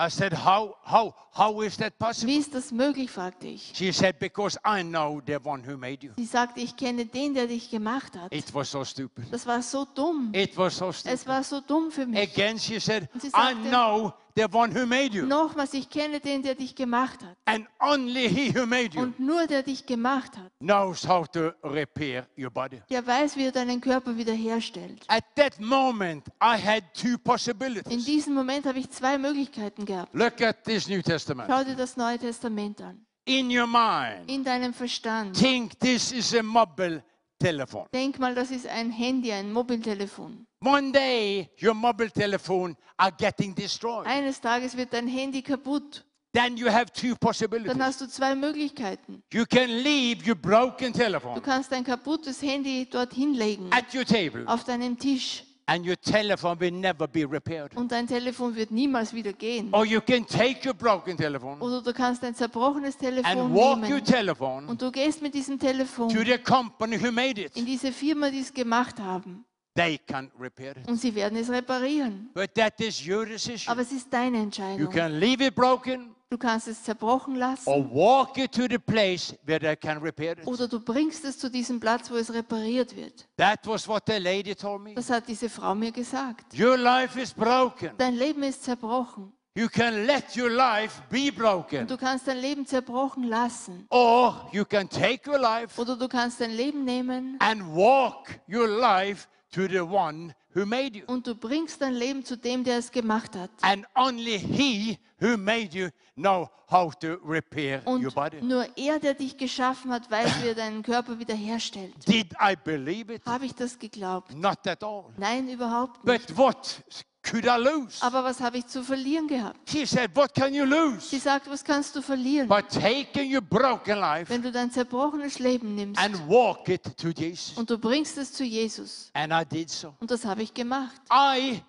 [0.00, 2.32] I said, how, how, how is that possible?
[2.32, 3.72] Wie ist das möglich, fragte ich.
[3.74, 6.12] She said, because I know the one who made you.
[6.16, 8.32] Sie sagte, ich kenne den, der dich gemacht hat.
[8.32, 9.24] It was so stupid.
[9.32, 10.30] Das war so dumm.
[10.32, 11.12] It was so stupid.
[11.14, 12.20] Es war so dumm für mich.
[12.32, 15.26] Again, she said, sie I sagte- know the one who made you.
[15.26, 17.36] Nochmals, ich kenne den, der dich gemacht hat.
[17.46, 21.52] And only he who made you Und nur der dich gemacht hat, knows how to
[21.64, 22.80] repair your body.
[22.88, 25.04] der weiß, wie er deinen Körper wiederherstellt.
[25.08, 28.04] At that moment, I had two In possibilities.
[28.04, 30.14] diesem Moment habe ich zwei Möglichkeiten gehabt.
[30.14, 31.50] Look at this New Testament.
[31.50, 33.04] Schau dir das Neue Testament an.
[33.24, 35.36] In your mind, In deinem Verstand.
[35.36, 37.02] think this is a mobile
[37.38, 37.86] telephone.
[37.92, 40.46] Denk mal, das ist ein Handy, ein Mobiltelefon.
[40.64, 44.06] One day, your mobile telephone are getting destroyed.
[44.06, 46.04] Eines Tages wird dein Handy kaputt.
[46.34, 47.78] Then you have two Dann possibilities.
[47.78, 49.22] hast du zwei Möglichkeiten.
[49.32, 54.04] You can leave your broken Du telephone kannst dein kaputtes Handy dorthin legen, at your
[54.04, 55.44] table, auf deinem Tisch.
[55.68, 57.76] And your telephone will never be repaired.
[57.76, 59.68] Und dein Telefon wird niemals wieder gehen.
[59.72, 63.76] Or you can take your broken telephone Oder du kannst ein zerbrochenes Telefon and walk
[63.82, 64.04] your nehmen.
[64.04, 67.56] telephone Und du gehst mit diesem to Telefon the company who made it.
[67.56, 69.44] in diese Firma, die es gemacht haben.
[69.74, 70.88] They can repair it.
[70.88, 72.30] Und sie werden es reparieren.
[72.34, 73.70] But that is your decision.
[73.70, 74.90] Aber es ist deine You Entscheidung.
[74.90, 79.34] can leave it broken Du kannst es zerbrochen or lassen walk it to the place
[79.46, 80.46] where they can repair it.
[80.46, 83.26] oder du bringst es zu diesem Platz, wo es repariert wird.
[83.38, 84.94] That was what the lady told me.
[84.94, 86.52] Das hat diese Frau mir gesagt.
[86.58, 87.92] Your life is broken.
[87.96, 89.32] Dein Leben ist zerbrochen.
[89.54, 91.80] You can let your life be broken.
[91.80, 93.86] Und du kannst dein Leben zerbrochen lassen.
[93.88, 98.68] Or you can take your life Oder du kannst dein Leben nehmen and walk your
[98.68, 101.04] life to the one who made you.
[101.06, 103.50] und du bringst dein Leben zu dem, der es gemacht hat.
[103.62, 108.42] And only he who made you know how to repair your Und body.
[108.42, 111.94] nur er, der dich geschaffen hat, weiß, wie er deinen Körper wiederherstellt.
[112.06, 113.24] Did I believe it?
[113.26, 114.34] Habe ich das geglaubt?
[114.34, 115.04] Not at all.
[115.16, 116.26] Nein, überhaupt nicht.
[116.26, 116.82] But what
[117.30, 118.02] could I lose?
[118.02, 119.58] Aber was habe ich zu verlieren gehabt?
[119.70, 120.70] She said, What can you Sie
[121.16, 121.20] lose?
[121.20, 125.74] sagt, was kannst du verlieren, By taking your broken life wenn du dein zerbrochenes Leben
[125.74, 127.56] nimmst and walk it to Jesus.
[127.56, 129.10] und du bringst es zu Jesus?
[129.14, 129.94] And I did so.
[130.00, 130.94] Und das habe ich gemacht.
[131.12, 131.62] I.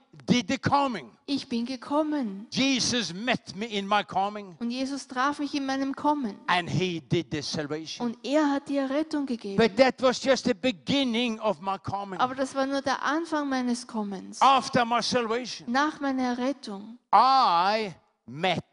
[1.25, 2.47] Ich bin gekommen.
[2.51, 6.35] Jesus met me in my coming Und Jesus traf mich in meinem Kommen.
[6.47, 8.07] and he did the salvation.
[8.07, 9.57] Und er hat dir Errettung gegeben.
[9.57, 12.19] But that was just the beginning of my coming.
[12.19, 14.41] Aber das war nur der Anfang meines Kommens.
[14.41, 17.91] After my salvation, Nach meiner Errettung I
[18.25, 18.63] met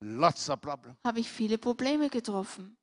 [0.00, 2.76] lots of problems habe ich viele Probleme getroffen.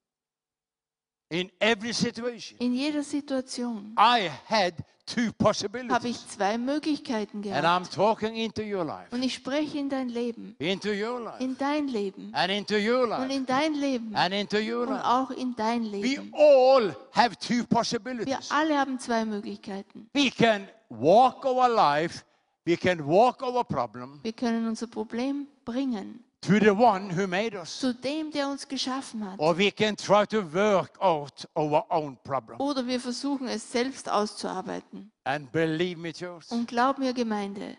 [1.29, 2.57] In every situation.
[2.59, 6.27] In jeder Situation I had two habe ich possibilities.
[6.27, 7.65] zwei Möglichkeiten And gehabt.
[7.65, 11.57] I'm talking into your life, Und ich spreche in dein Leben, into your life, in
[11.57, 15.03] dein Leben and into your und life, in dein Leben and into your und life.
[15.05, 16.33] auch in dein We Leben.
[16.33, 18.49] all have two Wir possibilities.
[18.51, 20.07] alle haben zwei Möglichkeiten.
[20.13, 22.23] We can walk our life,
[22.65, 27.55] we can walk our problem Wir können unser Problem bringen to the one who made
[27.57, 27.79] us.
[27.79, 29.39] zu dem, der uns geschaffen hat.
[29.39, 32.59] Or we can try to work out our own problem.
[32.59, 35.11] Oder wir versuchen es selbst auszuarbeiten.
[35.23, 37.77] And believe me, church, Und glaub mir, Gemeinde,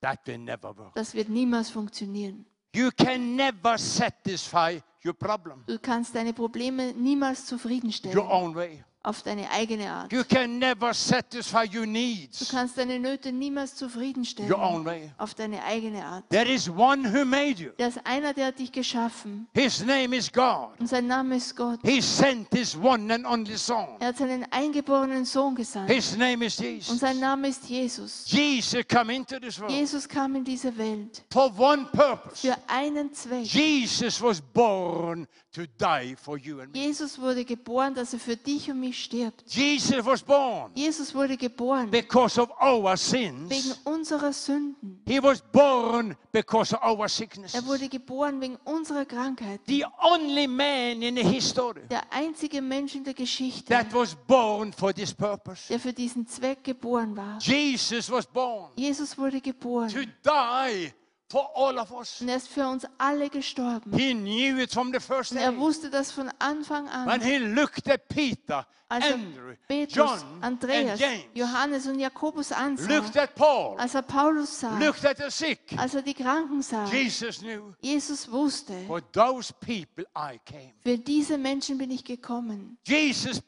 [0.00, 0.94] that will never work.
[0.94, 2.46] das wird niemals funktionieren.
[2.74, 8.84] You can never satisfy your problem Du kannst deine Probleme niemals zufriedenstellen your own way.
[9.02, 10.12] Auf deine eigene Art.
[10.12, 15.10] You can never satisfy your Du needs kannst deine Nöte niemals your own zufriedenstellen way.
[15.16, 16.28] auf deine eigene Art.
[16.30, 17.70] There is one who made you.
[17.78, 20.70] Da ist einer, der hat dich geschaffen His name is God.
[20.80, 21.78] und sein Name ist Gott.
[21.84, 23.86] He sent his one and only Son.
[24.00, 26.98] Er hat seinen eingeborenen Sohn gesandt His name is und Jesus.
[26.98, 28.24] sein Name ist Jesus.
[28.26, 32.46] Jesus come into this world Jesus kam in diese Welt for one purpose.
[32.46, 33.44] für einen Zweck.
[33.46, 35.26] Jesus was born
[35.58, 36.78] to die for you and me.
[36.80, 39.42] Jesus wurde geboren, dass er für dich und mich stirbt.
[39.48, 43.80] Jesus was born Jesus wurde geboren because of our wegen sins.
[43.84, 45.02] unserer Sünden.
[45.06, 47.54] He was born because of our sickness.
[47.54, 49.60] Er wurde geboren wegen unserer Krankheit.
[49.66, 54.72] The only man in the history Der einzige Mensch in der Geschichte, that was born
[54.72, 55.68] for this purpose.
[55.68, 57.38] der für diesen Zweck geboren war.
[57.40, 60.92] Jesus was born Jesus wurde to geboren die
[61.30, 62.20] for all of us.
[62.20, 63.92] und er ist für uns alle gestorben.
[63.96, 65.44] He knew it from the first Und day.
[65.44, 67.20] er wusste das von Anfang When an.
[67.20, 72.50] he looked at Peter, Als er Andrew, Petrus, John, and Andreas, James, Johannes und Jakobus
[72.52, 74.80] ansah, Paul, als er Paulus sah,
[75.28, 76.86] sick, als er die Kranken sah.
[76.86, 78.72] Jesus knew, Jesus wusste,
[80.82, 82.78] für diese Menschen bin ich gekommen.
[82.86, 83.42] Jesus.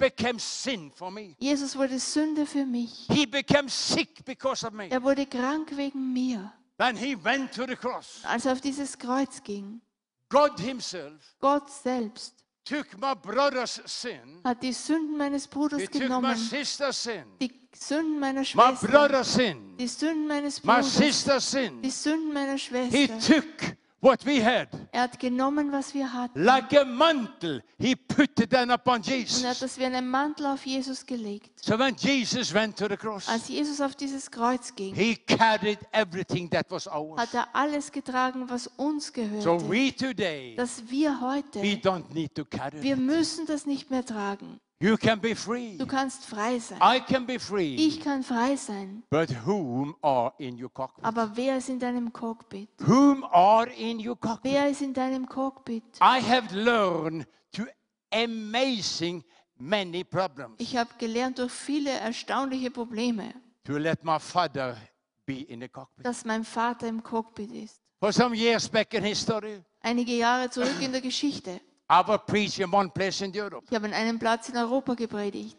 [1.39, 3.07] Jesus wurde Sünde für mich.
[3.11, 4.91] He became sick because of me.
[4.91, 6.53] Er wurde krank wegen mir.
[6.81, 9.83] When he went to the cross, Als er auf dieses Kreuz ging,
[10.31, 12.35] God himself Gott selbst
[12.65, 17.25] took my brother's sin, hat die Sünden meines he Bruders took my genommen, sister's sin,
[17.39, 21.83] die Sünden meiner my Schwester, brother's sin, die Sünden meines my Bruders, sister's sin.
[21.83, 23.19] die Sünden meiner He Schwester.
[23.19, 24.69] took what we had.
[24.93, 26.43] Er hat genommen, was wir hatten.
[26.43, 29.59] Like a mantle, he put it then upon Und er hat Jesus.
[29.61, 31.51] das wie einen Mantel auf Jesus gelegt.
[31.65, 35.79] So when Jesus went to the cross, Als Jesus auf dieses Kreuz ging, he carried
[35.93, 37.21] everything that was ours.
[37.21, 39.69] hat er alles getragen, was uns So gehörte.
[39.71, 43.01] we today, Dass wir heute, we don't need to carry wir it.
[43.01, 44.61] müssen das nicht mehr tragen.
[44.83, 45.77] You can be free.
[45.77, 46.79] Du kannst frei sein.
[46.81, 47.77] I can be free.
[47.77, 49.03] Ich kann frei sein.
[49.11, 51.05] But whom are in your cockpit?
[51.05, 52.71] Aber wer ist in deinem Cockpit?
[52.79, 54.53] Whom are in your cockpit?
[54.53, 55.85] Wer ist in deinem Cockpit?
[56.01, 57.65] I have learned to
[58.11, 59.23] amazing
[59.59, 64.79] many problems Ich habe gelernt durch viele erstaunliche Probleme, to let my father
[65.27, 66.07] be in the cockpit.
[66.07, 67.83] dass mein Vater im Cockpit ist.
[68.01, 71.61] For some years back in history, Einige Jahre zurück in der Geschichte.
[72.07, 73.65] Would preach in one place in Europe.
[73.69, 75.59] Ich habe an einem Platz in Europa gepredigt.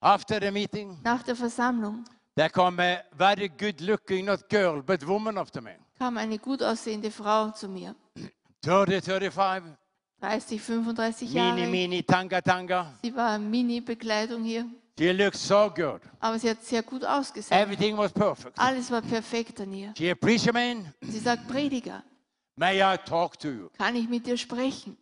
[0.00, 2.04] After the meeting, Nach der Versammlung
[2.36, 5.76] there come a very good looking, not girl, but woman after me.
[5.98, 7.94] kam eine gut aussehende Frau zu mir.
[8.62, 9.76] 30, 35,
[10.20, 11.66] 30, 35 mini, Jahre.
[11.70, 12.94] mini, tanga, tanga.
[13.02, 14.66] Sie war Mini-Bekleidung hier.
[14.98, 16.00] She looked so good.
[16.20, 17.60] Aber sie hat sehr gut ausgesehen.
[17.60, 18.56] Everything was perfect.
[18.58, 19.92] Alles war perfekt an ihr.
[19.98, 20.92] She a preacher man.
[21.02, 22.02] Sie sagt, Prediger,
[22.56, 23.70] May I talk to you?
[23.78, 24.96] kann ich mit dir sprechen?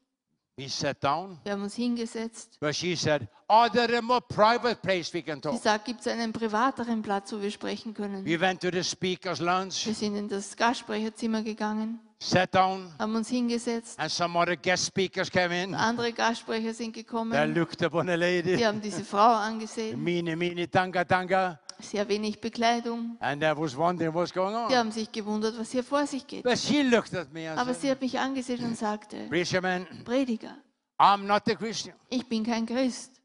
[0.57, 1.39] We sat down.
[1.43, 2.59] Wir haben uns hingesetzt.
[2.61, 5.63] But she said, Are there a more private place we can Sie talk?
[5.63, 8.25] sagt, gibt es einen privateren Platz, wo wir sprechen können?
[8.27, 13.17] We went to the speaker's lounge, Wir sind in das Gastsprecherzimmer gegangen, sat down, haben
[13.17, 13.99] uns hingesetzt.
[13.99, 15.75] and some other guest speakers came in.
[15.75, 17.55] Andere Gastsprecher sind They gekommen.
[17.55, 20.01] looked upon a Sie lady, haben diese Frau angesehen.
[20.03, 23.17] mini, mini, tanga, tanga, Sehr wenig Bekleidung.
[23.21, 24.79] and they was wondering what's going Sie on.
[24.79, 26.43] haben sich gewundert, was hier vor sich geht.
[26.45, 29.87] But she looked at me and Aber sie hat mich angesehen und sagte, Preacher man,
[30.05, 30.57] Prediger,
[30.99, 31.95] I'm not a Christian.
[32.09, 33.21] ich bin kein Christ.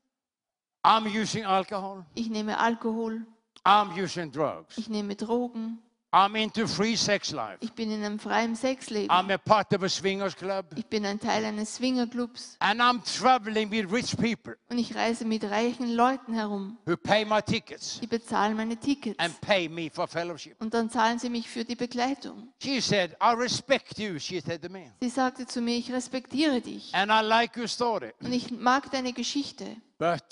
[0.83, 2.05] I'm using alcohol.
[2.13, 3.25] Ich nehme Alkohol,
[3.65, 4.77] I'm using drugs.
[4.77, 5.79] ich nehme Drogen,
[6.13, 7.57] I'm into free sex life.
[7.59, 9.09] ich bin in einem freien Sexleben.
[9.11, 10.65] I'm a part of a swingers club.
[10.77, 15.25] Ich bin ein Teil eines Swingerclubs And I'm traveling with rich people und ich reise
[15.25, 16.77] mit reichen Leuten herum.
[16.85, 20.55] who pay my tickets Die bezahlen meine Tickets and pay me for fellowship.
[20.61, 22.47] und dann zahlen sie mich für die Begleitung.
[22.63, 24.93] She said, I respect you, she said to me.
[25.01, 28.13] Sie sagte zu mir, ich respektiere dich And I like your story.
[28.21, 29.65] und ich mag deine Geschichte,
[29.97, 30.23] But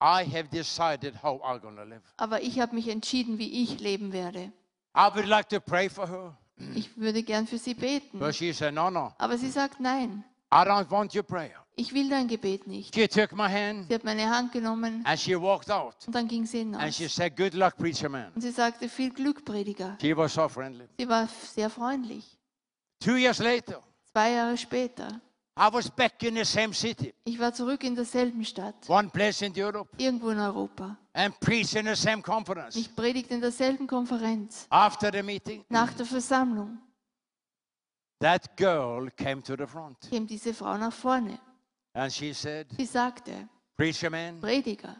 [0.00, 2.02] I have decided how I'm to live.
[2.16, 4.52] aber ich habe mich entschieden, wie ich leben werde.
[4.96, 6.36] I would like to pray for her.
[6.74, 8.18] Ich würde gern für sie beten.
[8.18, 11.64] But she said, No, no, Aber sie sagt, nein, I don't want your prayer.
[11.76, 12.94] ich will dein Gebet nicht.
[12.94, 15.94] She took my hand Sie hat meine Hand genommen and she walked out.
[16.06, 16.96] und dann ging sie And hinaus.
[16.96, 18.32] she said, Good luck, preacher man.
[18.34, 19.98] Und sie sagte, viel Glück, Prediger.
[20.00, 20.86] She was so friendly.
[20.98, 22.38] Sie war sehr freundlich.
[23.00, 23.82] Two years later,
[24.12, 25.20] Zwei Jahre später,
[25.58, 29.40] I was back in the same city, ich war zurück in derselben Stadt, one place
[29.40, 30.98] in Europe, irgendwo in Europa.
[31.14, 32.76] and preached in the same conference.
[32.76, 34.66] Ich predigte in derselben Konferenz.
[34.68, 36.76] After the meeting, Nach der Versammlung
[38.20, 41.38] that girl came to the front kam diese Frau nach vorne.
[41.94, 43.48] and she said, Sie sagte,
[43.78, 44.96] Preacher man, Prediger,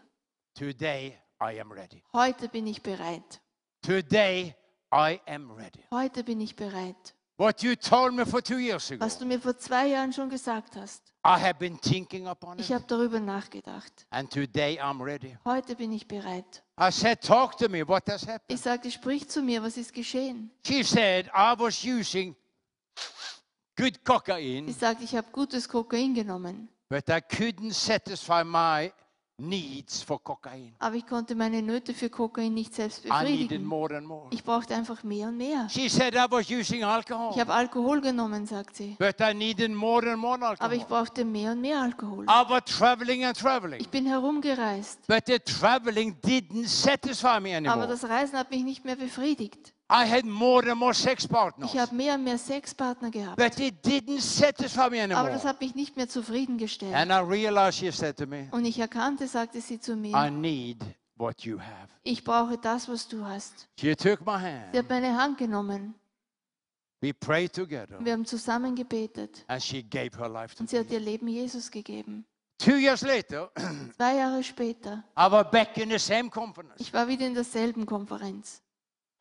[0.55, 2.03] today I am ready.
[2.15, 3.43] heute bin ich bereit.
[3.83, 4.55] Today
[4.91, 5.85] I am ready.
[5.93, 7.15] Heute bin ich bereit.
[7.39, 10.31] What you told me for two years ago, Was du mir vor zwei Jahren schon
[10.31, 14.07] gesagt hast, I have been thinking upon ich it, habe darüber nachgedacht.
[14.11, 15.37] and today I'm ready.
[15.45, 16.63] Heute bin ich bereit.
[16.81, 18.45] I said, Talk to me, what has happened?
[18.49, 20.51] Ich sagte, sprich zu mir, was ist geschehen?
[20.67, 22.35] She said, I was using
[23.77, 28.91] good Sie cocaine, sagt, ich habe gutes Kokain genommen, but I couldn't satisfy my
[29.39, 30.73] needs for cocaine.
[30.79, 33.65] aber ich konnte meine Nöte für Kokain nicht selbst befriedigen.
[33.65, 34.29] more more.
[34.31, 35.69] Ich brauchte einfach mehr und mehr.
[35.69, 39.71] She said, I was using Ich alcohol, habe Alkohol genommen, sagt sie, but I needed
[39.73, 40.87] more and more aber ich alcohol.
[40.89, 42.25] brauchte mehr und mehr Alkohol.
[42.25, 47.69] I was traveling and traveling, Ich bin herumgereist, but the traveling didn't satisfy me aber
[47.69, 47.89] anymore.
[47.89, 49.75] das Reisen hat mich nicht mehr befriedigt.
[49.89, 53.59] I had more and more sex partners, Ich habe mehr und mehr Sexpartner gehabt, but
[53.61, 55.31] it didn't satisfy me aber anymore.
[55.31, 56.93] das hat mich nicht mehr zufriedengestellt.
[56.93, 60.31] And I realized, she said to me, Und ich erkannte, sagte sie zu I mir,
[60.33, 60.83] need
[61.17, 61.89] what you have.
[62.03, 63.69] ich brauche das, was du hast.
[63.79, 64.77] She took my Sie hand.
[64.77, 65.95] hat meine Hand genommen
[67.01, 69.45] We prayed together, wir haben zusammen gebetet.
[69.47, 72.25] and she gave her life to Und sie hat ihr Leben Jesus gegeben.
[72.59, 73.53] Two years later,
[73.97, 76.75] Zwei Jahre später, I was back in the same conference.
[76.79, 78.63] ich war wieder in derselben Konferenz.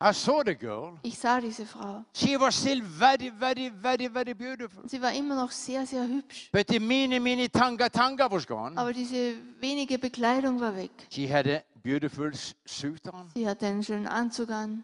[0.07, 0.99] I saw the girl.
[1.01, 2.05] Ich sah diese Frau.
[2.13, 4.83] She was still very, very, very, very beautiful.
[4.87, 6.49] Sie war immer noch sehr, sehr hübsch.
[6.51, 8.77] But the mini, mini tanga tanga was gone.
[8.77, 10.91] Aber diese wenige Bekleidung war weg.
[11.09, 12.31] She had a beautiful
[12.65, 14.83] suit on, Sie hatte einen schönen Anzug an,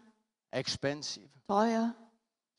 [0.50, 1.28] expensive.
[1.46, 1.94] teuer.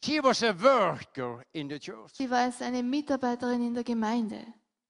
[0.01, 4.37] She was a worker in the church, Sie war jetzt eine Mitarbeiterin in der Gemeinde,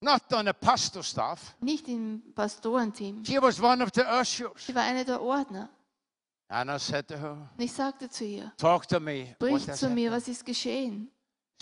[0.01, 1.55] not on a pastor staff.
[1.61, 3.23] nicht im Pastorenteam.
[3.25, 4.65] She was one of the ushers.
[4.67, 5.69] Sie war eine der Ordner.
[6.61, 9.33] Und ich sagte zu ihr, Talk to me.
[9.35, 11.09] Sprich zu mir, happened?" was ist geschehen?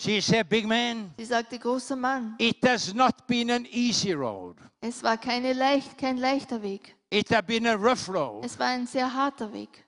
[0.00, 4.56] She said, Big man, Sie sagte, großer Mann, it has not been an easy road.
[4.80, 6.96] es war keine leicht, kein leichter Weg.
[7.10, 8.44] It has been a rough road.
[8.44, 9.86] Es war ein sehr harter Weg.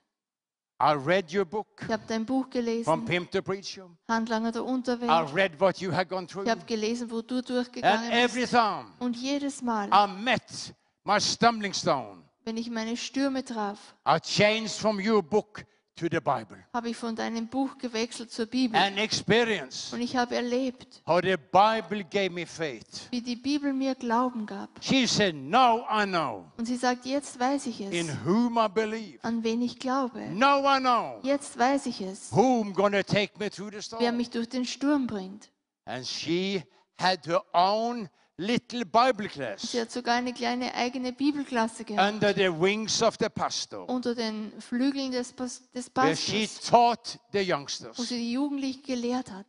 [0.81, 3.89] I read your book Ich habe dein Buch from gelesen, Pimp to Preacher.
[4.09, 5.33] Handlanger der I Unterwelt.
[5.33, 6.43] read what you had gone through.
[6.45, 8.53] Ich habe gelesen, wo du And durchgegangen every bist.
[8.53, 10.73] time Und jedes Mal, I met
[11.05, 15.65] my stumbling stone, wenn ich meine Stürme traf, I changed from your book
[15.95, 16.63] to the Bible.
[16.73, 18.79] habe ich von deinem Buch gewechselt zur Bibel.
[18.79, 23.07] And experience Und ich habe erlebt, how the Bible gave me faith.
[23.09, 24.69] wie die Bibel mir Glauben gab.
[24.81, 28.67] She said, Now I know Und sie sagt, jetzt weiß ich in es, whom I
[28.67, 29.17] believe.
[29.23, 30.19] an wen ich glaube.
[30.29, 34.17] Now I know Jetzt weiß ich es, whom gonna take me through the wer storm.
[34.17, 35.49] mich durch den Sturm bringt.
[35.85, 36.61] And she
[36.99, 38.07] had her own
[38.37, 42.13] little Bible class Sie hat sogar eine kleine eigene Bibelklasse gehabt.
[42.13, 46.69] under the wings of the pastor, Unter den Flügeln des, Pas des where she Pastors,
[46.69, 49.45] taught the wo youngsters sie die Jugendlichen gelehrt hat,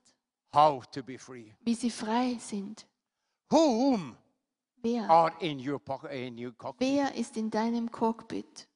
[0.54, 1.52] how to be free.
[1.62, 2.86] wie sie frei sind.
[3.50, 4.16] Whom
[4.82, 5.08] Wer?
[5.10, 6.86] are in your pocket, in your cockpit?
[6.88, 8.68] Wer ist in deinem Cockpit?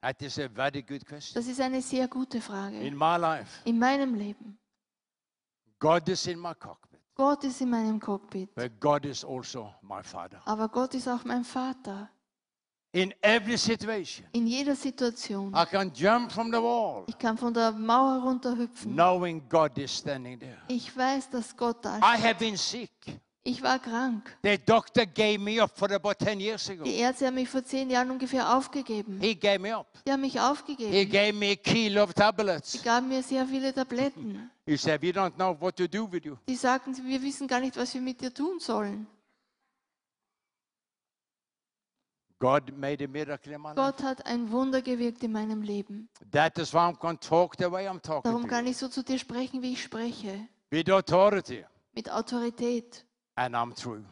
[0.00, 1.34] That is a very good question.
[1.34, 2.80] Das ist eine sehr gute Frage.
[2.80, 4.58] In my life, In meinem Leben.
[5.78, 8.54] God is in my cockpit, Gott ist in meinem Cockpit.
[8.54, 10.40] but God is also my Father.
[10.46, 12.08] Aber Gott ist auch mein Vater.
[12.94, 15.50] In every situation, In jeder Situation.
[15.54, 18.92] I can jump from the wall, Ich kann von der Mauer runterhüpfen.
[18.94, 20.58] knowing God is standing there.
[20.68, 22.24] Ich weiß, dass Gott da I ist.
[22.24, 22.90] have been sick.
[23.44, 24.36] Ich war krank.
[24.44, 26.84] The doctor gave me up for about 10 years ago.
[26.84, 29.18] Die Ärzte haben mich vor zehn Jahren ungefähr aufgegeben.
[29.20, 29.88] He gave me up.
[30.06, 31.10] Die haben mich He aufgegeben.
[31.10, 32.82] gave me a kilo of Sie tablets.
[32.84, 34.48] gaben mir sehr viele Tabletten.
[34.66, 36.36] He said, We don't know what to do with you.
[36.48, 39.08] Die sagten, wir wissen gar nicht, was wir mit dir tun sollen.
[42.38, 43.76] God made a miracle in my life.
[43.76, 46.08] Gott hat ein Wunder gewirkt in meinem Leben.
[46.30, 48.86] That is why I'm going to talk the way I'm talking Darum kann ich so
[48.88, 50.46] zu dir sprechen, wie ich spreche.
[50.70, 51.64] With authority.
[51.92, 53.04] Mit Autorität.
[53.34, 54.04] And I'm true.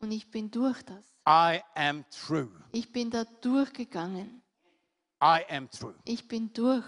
[0.00, 1.04] Und ich bin durch das.
[1.26, 2.50] I am true.
[2.72, 4.42] Ich bin da durchgegangen.
[5.22, 5.94] I am true.
[6.04, 6.84] Ich bin durch.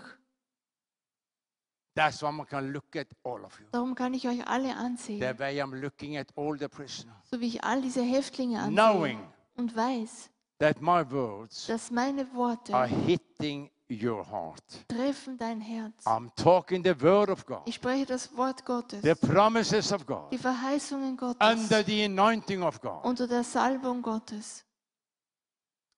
[1.96, 3.66] That's why I can look at all of you.
[3.72, 5.38] Darum kann ich euch alle The ansehen.
[5.38, 7.16] way I'm looking at all the prisoners.
[7.24, 9.32] So wie ich all diese Häftlinge Knowing ansehe.
[9.56, 10.30] Und weiß,
[10.60, 14.62] that my words dass meine are Worte hitting your heart.
[14.88, 16.06] treffen dein Herz.
[16.06, 17.62] I'm talking the word of God.
[17.66, 19.02] Ich spreche das Wort Gottes.
[19.02, 20.30] The promises of God.
[20.30, 21.46] Die Verheißungen Gottes.
[21.46, 23.04] Under the anointing of God.
[23.04, 24.64] Unter der Salbung Gottes.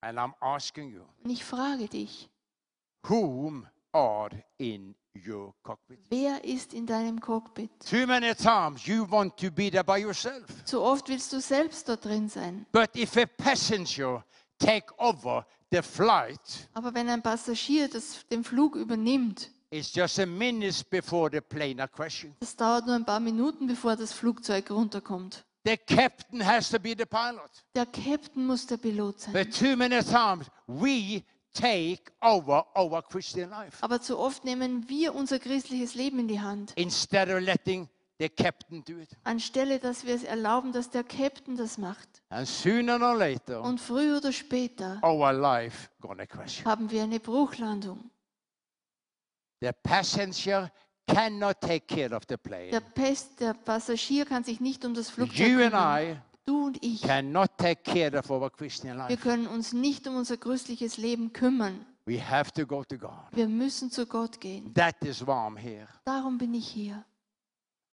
[0.00, 2.28] And I'm asking you, Und ich frage dich,
[3.08, 6.00] whom are in your cockpit?
[6.10, 7.70] wer ist in deinem Cockpit?
[7.88, 10.46] Too many times you want to be there by yourself.
[10.64, 12.66] So oft willst du selbst dort drin sein.
[12.72, 14.24] But if a passenger
[14.58, 20.26] take over the flight, Aber wenn ein Passagier das, den Flug übernimmt, it's just a
[20.26, 22.34] minute before the plane are crashing.
[22.40, 25.44] das dauert nur ein paar Minuten, bevor das Flugzeug runterkommt.
[25.64, 27.50] The captain has to be the pilot.
[27.76, 29.32] Der Captain muss der Pilot sein.
[29.32, 31.22] But too many times we
[31.54, 36.40] take over our Christian life Aber zu oft nehmen wir unser christliches Leben in die
[36.40, 39.08] Hand, instead of letting the captain do it.
[39.22, 42.08] anstelle dass wir es erlauben, dass der Captain das macht.
[42.32, 46.64] And sooner or later, Und früher oder später our life gonna crash.
[46.64, 48.10] haben wir eine Bruchlandung.
[49.60, 50.70] The passenger
[51.06, 52.70] cannot take care of the plane.
[52.70, 56.02] Der, Pest, der Passagier kann sich nicht um das Flugzeug You and kümmern.
[56.12, 59.22] I Du und ich, cannot take care of our Christian wir life.
[59.22, 61.86] können uns nicht um unser christliches Leben kümmern.
[62.06, 63.12] We have to go to God.
[63.30, 64.74] Wir müssen zu Gott gehen.
[64.74, 65.86] That is why I'm here.
[66.04, 67.04] Darum bin ich hier.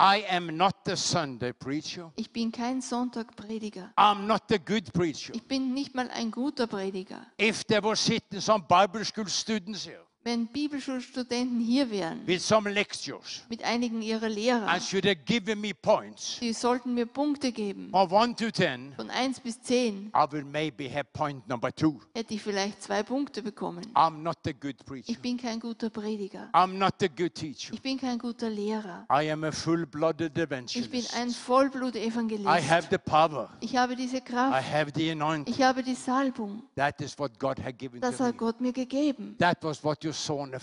[0.01, 2.13] I am not the Sunday preacher.
[2.15, 3.91] Ich bin kein Sonntagprediger.
[3.97, 5.33] I'm not the good preacher.
[5.35, 7.25] Ich bin nicht mal ein guter Prediger.
[7.37, 12.69] If there were sitting some Bible school students here Wenn Bibelschulstudenten hier wären, with some
[12.69, 17.51] lectures mit einigen ihrer Lehrer, and should have given me points die sollten mir Punkte
[17.53, 17.89] geben.
[17.91, 21.99] from 1 to 10, Von 1 bis 10 I will maybe have point number 2.
[22.13, 23.85] hätte ich vielleicht zwei Punkte bekommen.
[23.95, 25.09] I'm not the good preacher.
[25.09, 26.49] Ich bin kein guter Prediger.
[26.53, 27.73] I'm not the good teacher.
[27.73, 29.05] Ich bin kein guter Lehrer.
[29.09, 31.15] I am a full-blooded Ich bin evangelist.
[31.15, 32.69] ein I Vollblutevangelist.
[32.69, 33.49] have the power.
[33.61, 34.69] Ich habe diese I Kraft.
[34.71, 35.53] have the anointing.
[35.53, 36.63] Ich habe die Salbung.
[36.75, 38.37] That is what God had given Das hat me.
[38.37, 39.35] Gott mir gegeben.
[39.39, 40.11] That was what you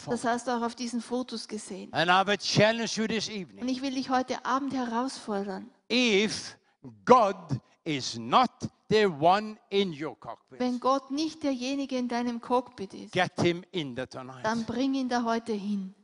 [0.09, 1.93] Das hast du auch auf diesen Fotos gesehen.
[1.93, 5.71] And I will challenge you this Und ich will dich heute Abend herausfordern.
[5.91, 6.57] If
[7.05, 7.37] God
[7.85, 8.51] is not
[8.89, 13.65] the one in your cockpit, Wenn Gott nicht derjenige in deinem Cockpit ist, get him
[13.73, 14.45] in there tonight.
[14.45, 15.95] dann bring ihn da heute hin.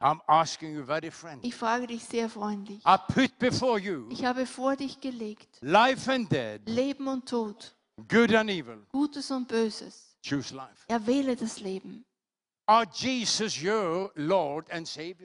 [0.00, 1.48] I'm asking you very friendly.
[1.48, 2.80] Ich frage dich sehr freundlich.
[2.86, 7.74] I put before you Ich habe vor dich gelegt, life and death, Leben und Tod,
[8.08, 8.86] good and evil.
[8.92, 10.16] Gutes und Böses.
[10.24, 10.84] Choose life.
[10.86, 12.04] Erwähle das Leben.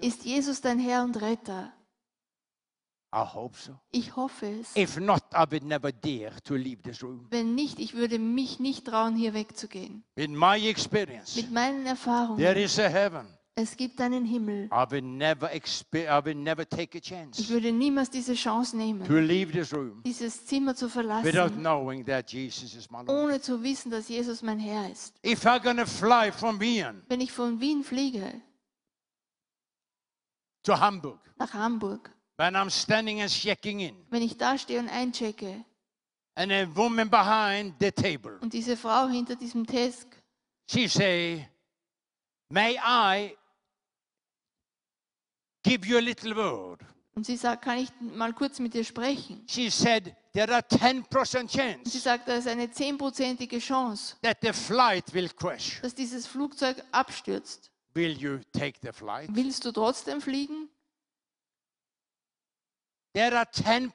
[0.02, 1.74] Ist Jesus dein Herr und Retter?
[3.16, 3.80] I hope so.
[3.92, 4.76] Ich hoffe es.
[4.76, 7.28] If not, I would never dare to leave this room.
[7.30, 10.04] Wenn nicht, ich würde mich nicht trauen, hier wegzugehen.
[10.16, 12.38] In my experience, Mit meinen Erfahrungen.
[12.38, 13.28] there is a heaven.
[13.56, 14.66] Es gibt einen Himmel.
[14.72, 19.06] I will never I will never take a Ich chance würde niemals diese Chance nehmen,
[19.06, 23.10] to leave this room dieses Zimmer zu without verlassen, knowing that Jesus is my Lord.
[23.10, 25.14] ohne zu wissen, dass Jesus mein Herr ist.
[25.24, 28.42] If I'm gonna fly from Wien Wenn ich von Wien fliege
[30.64, 34.90] to Hamburg, nach Hamburg, when I'm standing and checking in, wenn ich da stehe und
[34.90, 35.64] einchecke
[36.36, 40.08] and a woman behind the table, und diese Frau hinter diesem Desk,
[40.68, 41.48] she say,
[42.50, 43.38] "May I
[45.64, 46.80] give you a little word?"
[47.16, 49.44] und sie sagt, kann ich mal kurz mit dir sprechen?
[49.48, 54.38] She said, "There are 10% Und sie chance sagt, da ist eine zehnprozentige Chance, that
[54.42, 55.80] the flight will crash.
[55.82, 57.72] dass dieses Flugzeug abstürzt.
[57.94, 60.70] Will you take the flight?" Willst du trotzdem fliegen?
[63.16, 63.92] There are 10%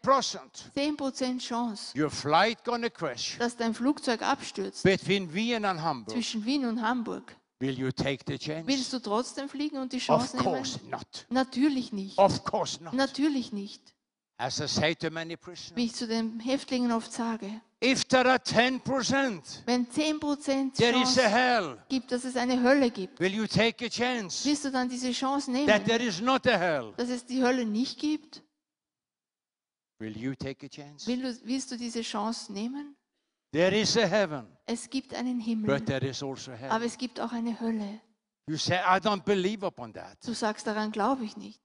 [0.77, 6.15] 10% Chance, your flight gonna crash dass dein Flugzeug abstürzt between Wien and Hamburg.
[6.15, 7.35] zwischen Wien und Hamburg.
[7.61, 8.91] Will you take the Willst chance?
[8.91, 10.45] du trotzdem fliegen und die Of Chance nehmen?
[10.55, 11.27] course not.
[11.29, 12.17] Natürlich nicht.
[12.19, 12.93] Of course not.
[12.95, 13.95] Natürlich nicht.
[14.41, 18.31] As I say to many Wie prisoners, ich zu den Häftlingen oft sage, if there
[18.31, 21.79] are 10%, wenn 10% there is a Chance hell.
[21.89, 25.11] gibt, dass es eine Hölle gibt, Will you take a chance willst du dann diese
[25.11, 26.93] Chance that nehmen, there is not a hell?
[26.97, 28.45] dass es die Hölle nicht gibt?
[29.99, 31.09] Will you take a chance?
[31.09, 32.95] Will du, willst du diese Chance nehmen?
[33.53, 36.87] There is a heaven, Es gibt einen but Himmel, there is also a aber hell.
[36.87, 38.01] es gibt auch eine Hölle.
[38.47, 40.19] You say, I don't believe upon that.
[40.25, 41.61] Du sagst, daran glaube ich nicht.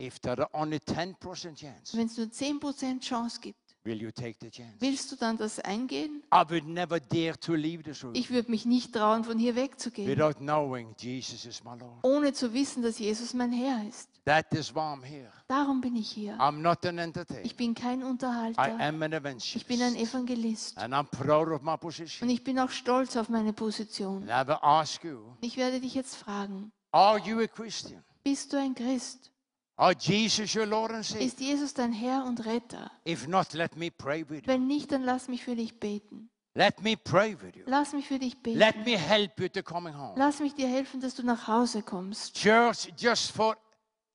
[0.00, 4.36] If there are only 10% chance, Wenn es nur 10% Chance gibt, will you take
[4.40, 4.74] the chance?
[4.80, 6.22] willst du dann das eingehen?
[6.34, 9.54] I would never dare to leave this room Ich würde mich nicht trauen, von hier
[9.56, 11.98] wegzugehen, without knowing Jesus is my Lord.
[12.02, 14.08] ohne zu wissen, dass Jesus mein Herr ist.
[14.24, 15.32] That is why I'm here.
[15.46, 16.34] Darum bin ich hier.
[16.38, 17.44] I'm not an entertainer.
[17.44, 18.62] Ich bin kein I Unterhalter.
[18.78, 20.76] am an Ich bin ein evangelist.
[20.76, 20.78] Evangelist.
[20.78, 22.28] And I'm proud of my Und position.
[22.28, 24.28] ich bin auch stolz auf meine Position.
[24.28, 28.04] And I will ask you, Und ich werde dich jetzt fragen, are you a Christian?
[28.22, 29.30] bist du ein Christ?
[29.78, 31.26] Are Jesus your Lord and Savior?
[31.26, 32.90] Ist Jesus dein Herr und Retter?
[33.28, 34.46] Not, let me pray with you.
[34.46, 36.30] Wenn nicht, dann lass mich für dich beten.
[36.54, 37.62] Let me pray with you.
[37.66, 38.84] Lass mich für dich Let beten.
[38.84, 40.14] me help you to coming home.
[40.16, 42.34] Lass mich dir helfen, dass du nach Hause kommst.
[42.34, 43.56] Church, just for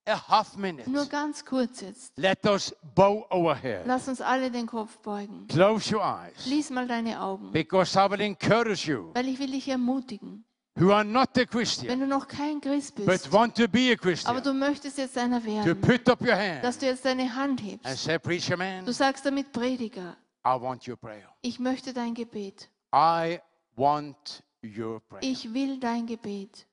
[0.06, 2.12] a half minute, Nur ganz kurz jetzt.
[2.18, 3.86] let us bow our head.
[3.86, 5.46] Lass uns alle den Kopf beugen.
[5.48, 6.44] Close your eyes.
[6.44, 10.44] Schließ mal deine Augen, Because I will encourage you weil ich will dich ermutigen.
[10.76, 13.90] Who are not a Wenn Christian, du noch kein Christ but bist, want to be
[13.90, 16.86] a aber Christian, du möchtest jetzt einer to werden, put up your hand dass du
[16.86, 18.04] jetzt deine Hand and hebst.
[18.04, 21.28] say, Preacher man, Du sagst damit, Prediger, I want your prayer.
[21.42, 22.68] ich möchte dein Gebet.
[22.92, 23.40] I
[23.76, 25.22] want your prayer.
[25.22, 26.66] Ich will dein Gebet.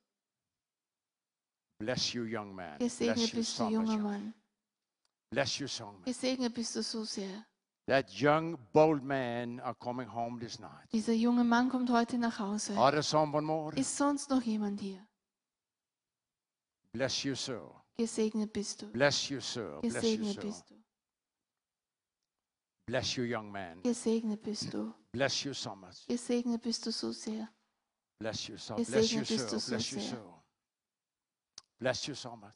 [1.80, 2.78] Bless you, young man.
[2.78, 4.34] Gesegnet Bless you bist du, junger Mann.
[5.32, 5.68] Bless you.
[6.06, 7.46] Gesegnet bist du so sehr.
[7.92, 10.88] That young, bold man are coming home this night.
[10.94, 12.74] Dieser junge Mann kommt heute nach Hause.
[12.78, 13.76] Are there someone more?
[13.76, 15.06] Ist sonst noch jemand hier?
[16.94, 17.62] Bless you, sir.
[17.98, 18.86] Gesegnet bist du.
[18.94, 19.82] Bless you, sir.
[19.82, 20.76] Bless you, Gesegnet bist du.
[22.88, 23.82] Bless you, young man.
[23.84, 24.94] Gesegnet bist du.
[25.12, 26.08] Bless you so much.
[26.08, 27.50] Gesegnet bist du so sehr.
[28.22, 28.76] Bless you, so.
[28.76, 29.60] Gesegnet Bless you, sir.
[29.60, 30.34] so Bless you, sir.
[31.78, 32.56] Bless you so much.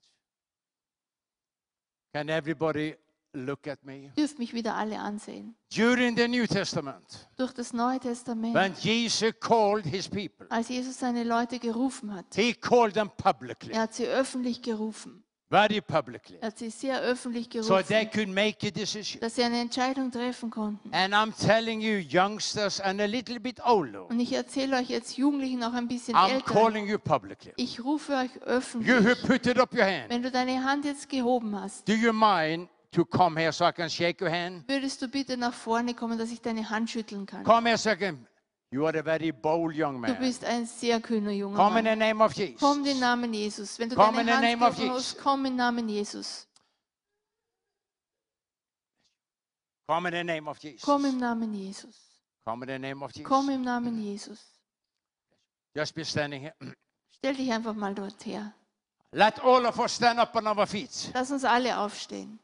[2.13, 2.95] Can everybody
[3.35, 4.11] look at me?
[4.17, 5.55] Dürft mich wieder alle ansehen.
[5.75, 10.97] During the New Testament, Durch das Neue Testament, when Jesus called his people, als Jesus
[10.99, 15.21] seine Leute gerufen hat, he called them publicly, er hat sie öffentlich gerufen.
[15.47, 19.19] very publicly, Er hat sie sehr öffentlich so they gerufen, could make a decision.
[19.21, 20.91] dass sie eine Entscheidung treffen konnten.
[20.93, 25.17] And I'm telling you, youngsters and a little bit older, Und ich erzähle euch jetzt
[25.17, 26.45] Jugendlichen auch ein bisschen I'm älter.
[26.53, 27.53] calling you publicly.
[27.57, 29.21] Ich rufe euch You who öffentlich.
[29.21, 32.67] put it up your hand, Wenn du deine Hand jetzt gehoben hast, do you mind
[32.95, 34.63] to come here so I can shake your hand?
[34.67, 37.43] würdest du bitte nach vorne kommen, dass ich deine Hand schütteln kann.
[37.43, 38.25] Come here so I can.
[38.71, 40.19] You are a very bold young Du man.
[40.19, 41.93] bist ein sehr kühner junger Come in Mann.
[41.93, 42.59] the name of Jesus.
[42.59, 43.79] Komm im Namen Jesus.
[43.79, 45.17] Wenn du Come in deine the Hand name of hast, Jesus.
[45.23, 46.47] komm im Namen Jesus.
[49.87, 50.81] Come in the name of Jesus.
[50.81, 51.95] Komm im Namen Jesus.
[52.45, 53.27] Come in the name of Jesus.
[53.29, 54.39] Komm im Namen Jesus.
[55.75, 56.53] Just be standing here.
[57.17, 58.53] Stell dich einfach mal dort her.
[59.11, 61.11] Let all of us stand up on our feet.
[61.13, 62.39] Lass uns alle aufstehen.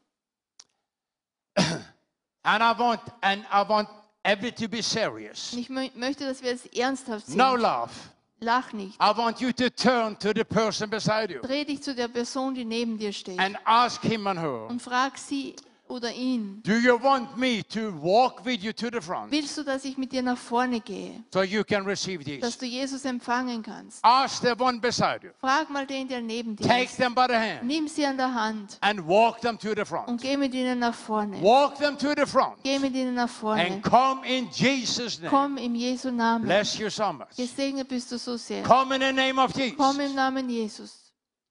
[2.44, 3.88] And I want and I want
[4.24, 5.52] every to be serious.
[5.52, 7.36] Ich mö möchte, dass wir es ernsthaft sehen.
[7.36, 8.10] No laugh.
[8.40, 8.96] Lach nicht.
[9.00, 12.54] I want you to turn to the person beside you Dreh dich zu der Person,
[12.54, 15.54] die neben dir steht and ask him and her, und frag sie
[15.92, 16.60] oder ihn?
[16.64, 19.96] Do you want me to walk with you to the front Willst du, dass ich
[19.98, 22.58] mit dir nach vorne gehe, so you can receive dass these?
[22.58, 24.04] du Jesus empfangen kannst?
[24.04, 25.30] Ask the one beside you.
[25.40, 26.96] Frag mal den, der neben dir Take ist.
[26.96, 29.86] them by the hand Nimm sie an der Hand and walk them to the und
[29.86, 30.20] front.
[30.22, 31.40] geh mit ihnen nach vorne.
[31.42, 33.62] Walk them to the front Geh mit ihnen nach vorne.
[33.66, 35.30] and come in Jesus' name.
[35.30, 36.44] Komm im Jesu Namen.
[36.46, 37.36] Bless you so much.
[37.36, 38.62] Gesegnet bist du so sehr.
[38.62, 39.60] Come in the name of Komm
[39.98, 40.10] Jesus.
[40.10, 40.98] im Namen Jesus.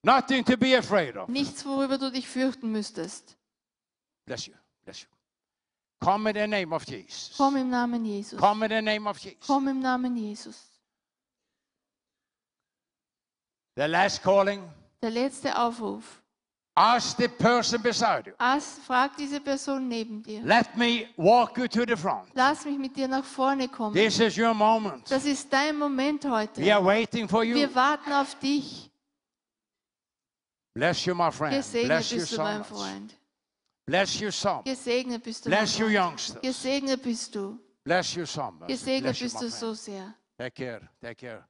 [0.03, 1.29] Nothing to be afraid of.
[1.29, 3.37] Nichts, worüber du dich fürchten müsstest.
[4.25, 4.53] Bless you.
[4.85, 5.07] Bless you.
[6.03, 7.35] Come in the name of Jesus.
[7.37, 8.39] Komm im Namen Jesus.
[8.39, 9.45] Come in the name of Jesus.
[9.45, 10.57] Komm im Namen Jesus.
[13.75, 14.61] The last calling.
[15.01, 16.21] Der letzte Aufruf.
[16.75, 18.33] Ask the person beside you.
[18.39, 20.41] As, frag diese Person neben dir.
[20.41, 22.29] Let me walk you to the front.
[22.33, 23.93] Lass mich mit dir nach vorne kommen.
[23.93, 25.09] This is your moment.
[25.11, 26.73] Das ist dein Moment We heute.
[26.73, 27.55] are waiting for you.
[27.55, 28.89] Wir warten auf dich.
[30.73, 31.53] Bless you, my friend.
[31.53, 32.67] Gesegnet Bless you bist du, so mein much.
[32.67, 33.13] Freund.
[33.87, 34.65] Bless you so much.
[34.65, 35.95] Gesegnet bist du, Bless you, Freund.
[35.95, 36.41] youngsters.
[36.41, 37.59] Gesegnet bist du.
[37.83, 38.67] Bless you so much.
[38.67, 40.13] Gesegnet bist du so sehr.
[40.37, 40.89] Take care.
[41.01, 41.43] Take care.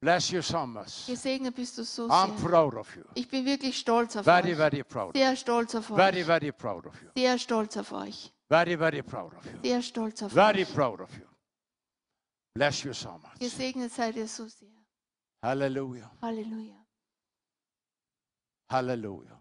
[0.00, 1.06] Bless you so much.
[1.06, 2.48] Gesegnet bist du so I'm sehr.
[2.48, 3.02] proud of you.
[3.14, 4.56] Ich bin wirklich stolz auf Very, euch.
[4.56, 5.14] very proud.
[5.16, 6.26] Sehr stolz auf Very, euch.
[6.26, 7.08] very proud of you.
[7.16, 8.32] Sehr stolz auf euch.
[8.48, 9.60] Very, very proud of you.
[9.62, 10.74] Sehr stolz auf Very euch.
[10.74, 11.26] proud of you.
[12.54, 13.38] Bless you so much.
[13.40, 14.68] Gesegnet seid ihr so sehr.
[15.42, 16.10] Hallelujah.
[16.22, 16.76] Halleluja.
[18.70, 19.35] Hallelujah.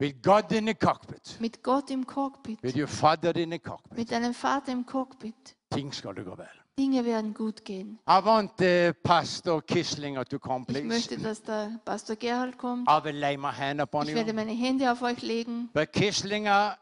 [0.00, 2.62] With God in the cockpit, Mit Gott im Cockpit.
[2.62, 5.34] with your Father in the cockpit, Mit deinem Vater im Cockpit.
[5.70, 6.46] things to go well.
[6.78, 7.98] Dinge werden gut gehen.
[8.08, 10.86] I want uh, Pastor Kisslinger to come, Ich please.
[10.86, 12.88] möchte, dass der Pastor Gerald kommt.
[12.88, 14.36] I will lay my hand upon Ich werde you.
[14.36, 15.68] meine Hände auf euch legen.
[15.72, 16.78] But Kisslinger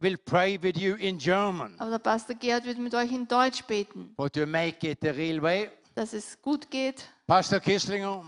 [0.00, 1.74] will pray with you in German.
[1.78, 5.08] Aber der Pastor Gerald wird mit euch in Deutsch beten, But to make it the
[5.08, 7.08] real way, dass es gut geht.
[7.26, 8.22] Pastor Kisslinger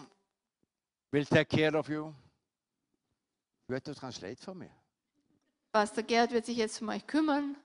[1.13, 2.15] will take care of you.
[3.75, 4.69] Have to translate for me.
[5.73, 7.57] Pastor Gerald wird sich jetzt um euch kümmern.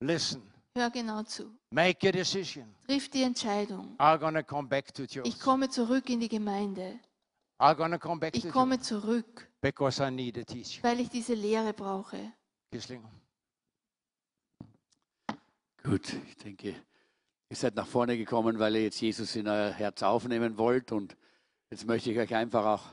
[0.00, 0.42] Listen,
[0.76, 1.50] Hör genau zu.
[1.70, 2.74] make a decision.
[2.86, 3.96] Triff die Entscheidung.
[3.98, 5.26] I'm going to come back to church.
[5.26, 6.98] Ich komme zurück in die Gemeinde.
[7.58, 10.82] I'm going to come back Ich to komme church zurück, because I need a teacher.
[10.82, 12.32] weil ich diese Lehre brauche.
[12.70, 13.10] Kisslinger.
[15.84, 16.74] Gut, ich denke,
[17.48, 20.92] ihr seid nach vorne gekommen, weil ihr jetzt Jesus in euer Herz aufnehmen wollt.
[20.92, 21.16] Und
[21.70, 22.84] jetzt möchte ich euch einfach auch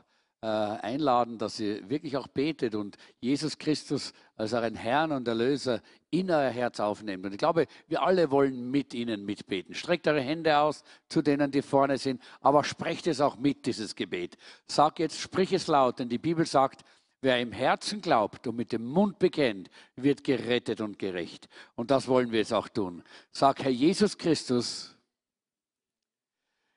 [0.47, 5.81] einladen, dass ihr wirklich auch betet und Jesus Christus als euren Herrn und Erlöser
[6.11, 7.25] in euer Herz aufnehmt.
[7.25, 9.75] Und ich glaube, wir alle wollen mit ihnen mitbeten.
[9.75, 13.95] Streckt eure Hände aus zu denen, die vorne sind, aber sprecht es auch mit, dieses
[13.95, 14.37] Gebet.
[14.65, 16.85] Sag jetzt, sprich es laut, denn die Bibel sagt,
[17.21, 21.49] Wer im Herzen glaubt und mit dem Mund bekennt, wird gerettet und gerecht.
[21.75, 23.03] Und das wollen wir jetzt auch tun.
[23.33, 24.95] Sag, Herr Jesus Christus,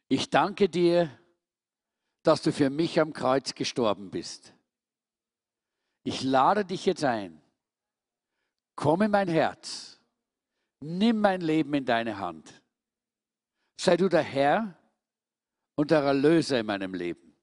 [0.08, 1.10] ich danke dir,
[2.22, 4.54] dass du für mich am Kreuz gestorben bist.
[6.04, 7.40] Ich lade dich jetzt ein.
[8.76, 10.00] Komm in mein Herz.
[10.80, 12.62] Nimm mein Leben in deine Hand.
[13.80, 14.76] Sei du der Herr
[15.76, 17.36] und der Erlöser in meinem Leben.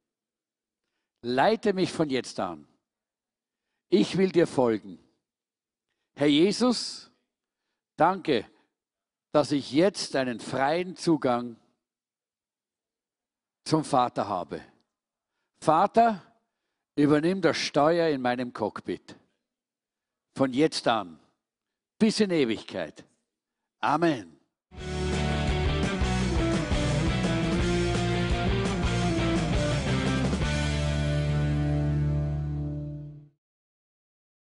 [1.21, 2.67] Leite mich von jetzt an.
[3.89, 4.99] Ich will dir folgen.
[6.15, 7.11] Herr Jesus,
[7.97, 8.45] danke,
[9.31, 11.57] dass ich jetzt einen freien Zugang
[13.69, 14.61] zum Vater habe.
[15.61, 16.23] Vater,
[16.95, 19.15] übernimm das Steuer in meinem Cockpit.
[20.35, 21.19] Von jetzt an
[21.99, 23.05] bis in Ewigkeit.
[23.79, 24.39] Amen.